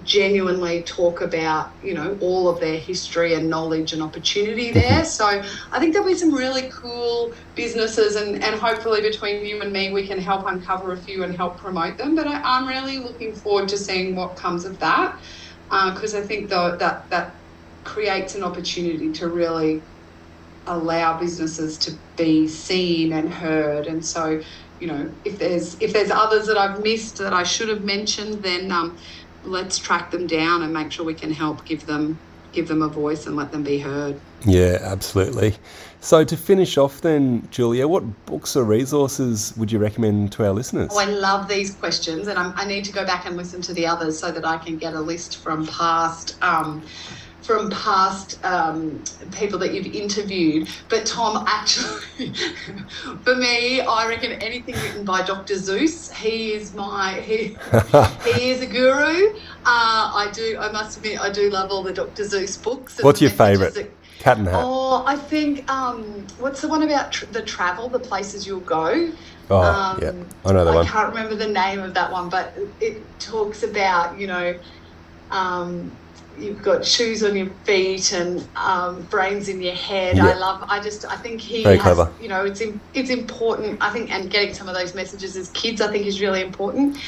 genuinely 0.03 0.83
talk 0.83 1.21
about 1.21 1.73
you 1.81 1.95
know 1.95 2.17
all 2.21 2.49
of 2.49 2.61
their 2.61 2.79
history 2.79 3.35
and 3.35 3.49
knowledge 3.49 3.93
and 3.93 4.03
opportunity 4.03 4.73
there. 4.73 5.05
So 5.05 5.27
i 5.73 5.79
think 5.79 5.93
there'll 5.93 6.09
be 6.09 6.15
some 6.15 6.35
really 6.35 6.71
cool 6.71 7.35
businesses 7.55 8.17
and, 8.17 8.43
and 8.43 8.61
hopefully 8.61 9.01
between 9.01 9.45
you 9.45 9.61
and 9.63 9.73
me 9.73 9.93
we 9.93 10.07
can 10.07 10.19
help 10.19 10.47
uncover 10.47 10.93
a 10.93 10.97
few 10.97 11.25
and 11.25 11.35
help 11.37 11.59
promote 11.59 11.99
them. 11.99 12.15
But 12.15 12.27
I, 12.27 12.41
i'm 12.43 12.67
really 12.69 12.99
looking 12.99 13.35
forward 13.35 13.69
to 13.71 13.79
seeing 13.79 14.15
what 14.17 14.37
comes 14.37 14.65
of 14.65 14.79
that 14.81 15.17
because 15.95 16.15
i 16.15 16.23
think 16.23 16.51
though 16.51 16.77
that 16.77 17.11
that 17.11 17.37
creates 17.85 18.35
an 18.35 18.43
opportunity 18.45 19.13
to 19.13 19.29
really 19.29 19.87
allow 20.67 21.19
businesses 21.19 21.79
to 21.79 21.93
be 22.17 22.47
seen 22.47 23.13
and 23.15 23.33
heard. 23.33 23.87
And 23.87 24.05
so 24.05 24.41
you 24.79 24.87
know 24.87 25.15
if 25.25 25.39
there's 25.39 25.77
if 25.81 25.93
there's 25.93 26.11
others 26.11 26.47
that 26.47 26.57
i've 26.57 26.81
missed 26.83 27.19
that 27.19 27.33
i 27.33 27.43
should 27.43 27.69
have 27.69 27.83
mentioned 27.83 28.43
then 28.43 28.71
um, 28.71 28.97
let's 29.45 29.79
track 29.79 30.11
them 30.11 30.27
down 30.27 30.63
and 30.63 30.73
make 30.73 30.93
sure 30.93 31.05
we 31.05 31.15
can 31.15 31.33
help 31.33 31.65
give 31.65 31.87
them 31.87 32.19
give 32.53 32.69
them 32.69 32.83
a 32.83 32.89
voice 32.89 33.27
and 33.27 33.37
let 33.37 33.53
them 33.53 33.63
be 33.63 33.79
heard 33.79 34.19
Yeah, 34.45 34.79
absolutely. 34.81 35.55
So 36.01 36.25
to 36.25 36.37
finish 36.37 36.79
off 36.79 37.01
then, 37.01 37.47
Julia, 37.51 37.89
what 37.89 38.05
books 38.27 38.55
or 38.55 38.63
resources 38.65 39.53
would 39.57 39.73
you 39.73 39.81
recommend 39.81 40.31
to 40.33 40.47
our 40.47 40.53
listeners? 40.53 40.91
Oh, 40.93 40.99
I 40.99 41.07
love 41.07 41.49
these 41.49 41.75
questions, 41.75 42.29
and 42.29 42.39
I'm, 42.39 42.53
I 42.57 42.65
need 42.65 42.85
to 42.85 42.93
go 42.93 43.05
back 43.05 43.27
and 43.27 43.37
listen 43.37 43.61
to 43.63 43.75
the 43.75 43.87
others 43.87 44.17
so 44.17 44.31
that 44.31 44.47
I 44.47 44.59
can 44.59 44.79
get 44.79 44.95
a 44.95 45.01
list 45.01 45.39
from 45.39 45.67
past. 45.67 46.41
Um, 46.41 46.83
from 47.49 47.71
past 47.71 48.39
um, 48.45 49.03
people 49.33 49.59
that 49.59 49.73
you've 49.73 49.87
interviewed, 49.87 50.69
but 50.91 51.07
Tom, 51.07 51.47
actually, 51.49 52.35
for 53.25 53.35
me, 53.37 53.81
I 53.81 54.07
reckon 54.07 54.33
anything 54.33 54.75
written 54.75 55.07
by 55.07 55.23
Dr. 55.23 55.55
Seuss. 55.55 56.13
He 56.13 56.53
is 56.53 56.75
my 56.75 57.15
he, 57.15 57.57
he 58.31 58.51
is 58.51 58.61
a 58.61 58.67
guru. 58.67 59.35
Uh, 59.65 60.13
I 60.15 60.31
do. 60.35 60.59
I 60.61 60.71
must 60.71 60.99
admit, 60.99 61.19
I 61.19 61.33
do 61.33 61.49
love 61.49 61.71
all 61.71 61.83
the 61.83 61.95
Dr. 61.95 62.25
Seuss 62.25 62.63
books. 62.63 63.03
What's 63.03 63.23
your 63.23 63.31
favourite? 63.31 63.73
that- 63.75 63.91
Cat 64.19 64.37
and 64.37 64.49
hat. 64.49 64.63
Oh, 64.65 65.05
I 65.07 65.15
think 65.15 65.71
um, 65.71 66.27
what's 66.41 66.61
the 66.61 66.67
one 66.67 66.83
about 66.83 67.13
tr- 67.13 67.27
the 67.27 67.41
travel, 67.41 67.89
the 67.89 68.01
places 68.01 68.49
you'll 68.49 68.59
go? 68.61 69.13
Oh, 69.49 69.61
um, 69.61 69.99
yeah. 70.03 70.11
I 70.45 70.53
know 70.53 70.65
that 70.65 70.73
I 70.73 70.75
one. 70.75 70.87
can't 70.87 71.09
remember 71.11 71.37
the 71.37 71.47
name 71.47 71.79
of 71.79 71.95
that 71.95 72.11
one, 72.11 72.29
but 72.29 72.53
it 72.81 73.01
talks 73.21 73.63
about 73.63 74.19
you 74.19 74.27
know, 74.27 74.59
um, 75.31 75.93
you've 76.39 76.63
got 76.63 76.85
shoes 76.85 77.23
on 77.23 77.37
your 77.37 77.51
feet 77.65 78.13
and 78.13 78.47
um, 78.57 79.03
brains 79.11 79.49
in 79.49 79.61
your 79.61 79.75
head. 79.75 80.17
Yeah. 80.17 80.29
I 80.29 80.35
love. 80.35 80.65
I 80.69 80.81
just. 80.81 81.05
I 81.05 81.17
think 81.17 81.41
he 81.41 81.63
Very 81.63 81.77
has. 81.77 81.83
clever. 81.83 82.13
You 82.21 82.29
know, 82.29 82.45
it's 82.45 82.61
im- 82.61 82.81
it's 82.95 83.11
important. 83.11 83.83
I 83.83 83.91
think, 83.91 84.11
and 84.11 84.31
getting 84.31 84.55
some 84.55 84.69
of 84.69 84.75
those 84.75 84.95
messages 84.95 85.37
as 85.37 85.49
kids, 85.51 85.81
I 85.81 85.91
think, 85.91 86.07
is 86.07 86.21
really 86.21 86.43
important. 86.43 86.99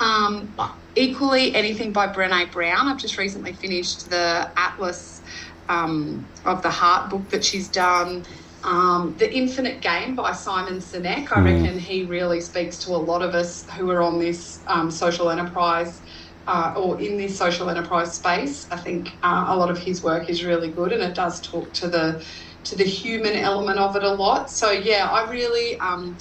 Um, 0.00 0.52
equally, 0.96 1.54
anything 1.54 1.92
by 1.92 2.08
Brené 2.08 2.50
Brown. 2.50 2.88
I've 2.88 2.98
just 2.98 3.18
recently 3.18 3.52
finished 3.52 4.10
the 4.10 4.50
Atlas 4.56 5.20
um, 5.68 6.26
of 6.44 6.62
the 6.62 6.70
Heart 6.70 7.10
book 7.10 7.28
that 7.30 7.44
she's 7.44 7.68
done. 7.68 8.24
Um, 8.62 9.14
the 9.18 9.32
Infinite 9.32 9.80
Game 9.80 10.14
by 10.14 10.32
Simon 10.32 10.80
Sinek. 10.80 11.34
I 11.34 11.40
reckon 11.40 11.78
he 11.78 12.04
really 12.04 12.42
speaks 12.42 12.76
to 12.84 12.90
a 12.90 12.98
lot 12.98 13.22
of 13.22 13.34
us 13.34 13.66
who 13.70 13.90
are 13.90 14.02
on 14.02 14.18
this 14.18 14.60
um, 14.66 14.90
social 14.90 15.30
enterprise 15.30 16.00
uh, 16.46 16.74
or 16.76 17.00
in 17.00 17.16
this 17.16 17.36
social 17.36 17.70
enterprise 17.70 18.14
space. 18.14 18.66
I 18.70 18.76
think 18.76 19.12
uh, 19.22 19.46
a 19.48 19.56
lot 19.56 19.70
of 19.70 19.78
his 19.78 20.02
work 20.02 20.28
is 20.30 20.44
really 20.44 20.70
good, 20.70 20.92
and 20.92 21.02
it 21.02 21.14
does 21.14 21.40
talk 21.40 21.72
to 21.74 21.88
the 21.88 22.24
to 22.64 22.76
the 22.76 22.84
human 22.84 23.34
element 23.34 23.78
of 23.78 23.96
it 23.96 24.02
a 24.02 24.12
lot. 24.12 24.50
So 24.50 24.70
yeah, 24.70 25.08
I 25.10 25.30
really. 25.30 25.78
Um, 25.80 26.16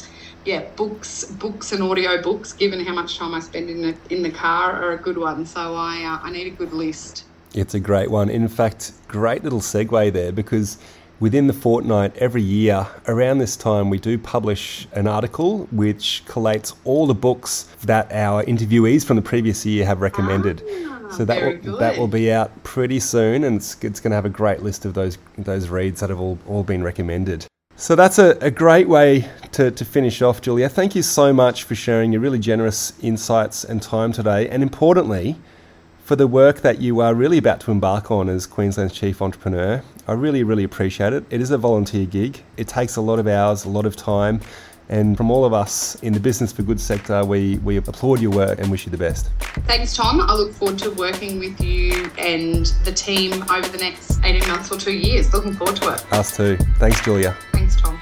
yeah, 0.45 0.69
books, 0.77 1.25
books 1.25 1.73
and 1.73 1.83
audio 1.83 2.21
books. 2.21 2.53
Given 2.53 2.83
how 2.85 2.93
much 2.93 3.17
time 3.17 3.33
I 3.35 3.41
spend 3.41 3.69
in 3.69 3.81
the 3.81 3.97
in 4.09 4.23
the 4.23 4.31
car, 4.31 4.71
are 4.71 4.91
a 4.91 4.97
good 4.97 5.17
one. 5.17 5.45
So 5.45 5.75
I 5.75 6.03
uh, 6.03 6.25
I 6.25 6.31
need 6.31 6.47
a 6.47 6.55
good 6.55 6.71
list. 6.71 7.25
It's 7.53 7.73
a 7.73 7.79
great 7.79 8.09
one. 8.09 8.29
In 8.29 8.47
fact, 8.47 8.93
great 9.07 9.43
little 9.43 9.59
segue 9.59 10.13
there 10.13 10.31
because 10.31 10.77
within 11.19 11.47
the 11.47 11.53
fortnight, 11.53 12.15
every 12.17 12.41
year, 12.41 12.87
around 13.07 13.39
this 13.39 13.55
time, 13.55 13.89
we 13.89 13.99
do 13.99 14.17
publish 14.17 14.87
an 14.93 15.07
article 15.07 15.67
which 15.71 16.23
collates 16.25 16.75
all 16.85 17.07
the 17.07 17.13
books 17.13 17.67
that 17.85 18.11
our 18.11 18.43
interviewees 18.43 19.05
from 19.05 19.15
the 19.15 19.21
previous 19.21 19.65
year 19.65 19.85
have 19.85 20.01
recommended. 20.01 20.63
Ah, 20.85 21.09
so 21.11 21.25
that 21.25 21.63
will, 21.63 21.77
that 21.77 21.97
will 21.97 22.07
be 22.07 22.31
out 22.31 22.51
pretty 22.63 22.99
soon, 22.99 23.43
and 23.43 23.57
it's, 23.57 23.83
it's 23.83 23.99
going 23.99 24.11
to 24.11 24.15
have 24.15 24.25
a 24.25 24.29
great 24.29 24.61
list 24.61 24.85
of 24.85 24.93
those 24.93 25.17
those 25.37 25.69
reads 25.69 25.99
that 26.01 26.09
have 26.09 26.19
all, 26.19 26.37
all 26.47 26.63
been 26.63 26.83
recommended. 26.83 27.45
So 27.75 27.95
that's 27.95 28.19
a, 28.19 28.37
a 28.41 28.51
great 28.51 28.89
way 28.89 29.29
to, 29.53 29.71
to 29.71 29.85
finish 29.85 30.21
off, 30.21 30.41
Julia. 30.41 30.67
Thank 30.67 30.95
you 30.95 31.01
so 31.01 31.31
much 31.31 31.63
for 31.63 31.75
sharing 31.75 32.11
your 32.11 32.21
really 32.21 32.37
generous 32.39 32.91
insights 33.01 33.63
and 33.63 33.81
time 33.81 34.11
today, 34.11 34.49
and 34.49 34.61
importantly, 34.61 35.37
for 36.09 36.15
the 36.15 36.25
work 36.25 36.61
that 36.61 36.81
you 36.81 37.01
are 37.01 37.13
really 37.13 37.37
about 37.37 37.59
to 37.59 37.69
embark 37.69 38.09
on 38.09 38.29
as 38.29 38.47
Queensland's 38.47 38.95
chief 38.95 39.21
entrepreneur. 39.21 39.83
I 40.07 40.13
really, 40.13 40.43
really 40.43 40.63
appreciate 40.63 41.13
it. 41.13 41.23
It 41.29 41.39
is 41.39 41.51
a 41.51 41.57
volunteer 41.59 42.07
gig. 42.07 42.41
It 42.57 42.67
takes 42.67 42.95
a 42.95 43.01
lot 43.01 43.19
of 43.19 43.27
hours, 43.27 43.63
a 43.63 43.69
lot 43.69 43.85
of 43.85 43.95
time, 43.95 44.41
And 44.89 45.15
from 45.15 45.29
all 45.29 45.45
of 45.45 45.53
us 45.53 45.93
in 46.01 46.13
the 46.13 46.19
Business 46.19 46.51
for 46.51 46.63
Good 46.63 46.81
sector, 46.81 47.23
we, 47.23 47.59
we 47.59 47.77
applaud 47.77 48.21
your 48.21 48.31
work 48.31 48.57
and 48.57 48.71
wish 48.71 48.87
you 48.87 48.91
the 48.91 48.97
best. 48.97 49.29
Thanks, 49.67 49.95
Tom. 49.95 50.19
I 50.19 50.33
look 50.33 50.51
forward 50.51 50.79
to 50.79 50.89
working 50.89 51.37
with 51.37 51.61
you 51.61 52.09
and 52.17 52.65
the 52.85 52.91
team 52.91 53.43
over 53.43 53.69
the 53.69 53.77
next 53.77 54.19
18 54.23 54.47
months 54.49 54.71
or 54.71 54.79
two 54.79 54.93
years. 54.93 55.31
Looking 55.31 55.53
forward 55.53 55.75
to 55.75 55.93
it. 55.93 56.11
Us 56.11 56.35
too. 56.35 56.57
Thanks, 56.79 56.99
Julia. 57.01 57.37
Thanks, 57.51 57.75
Tom. 57.75 58.01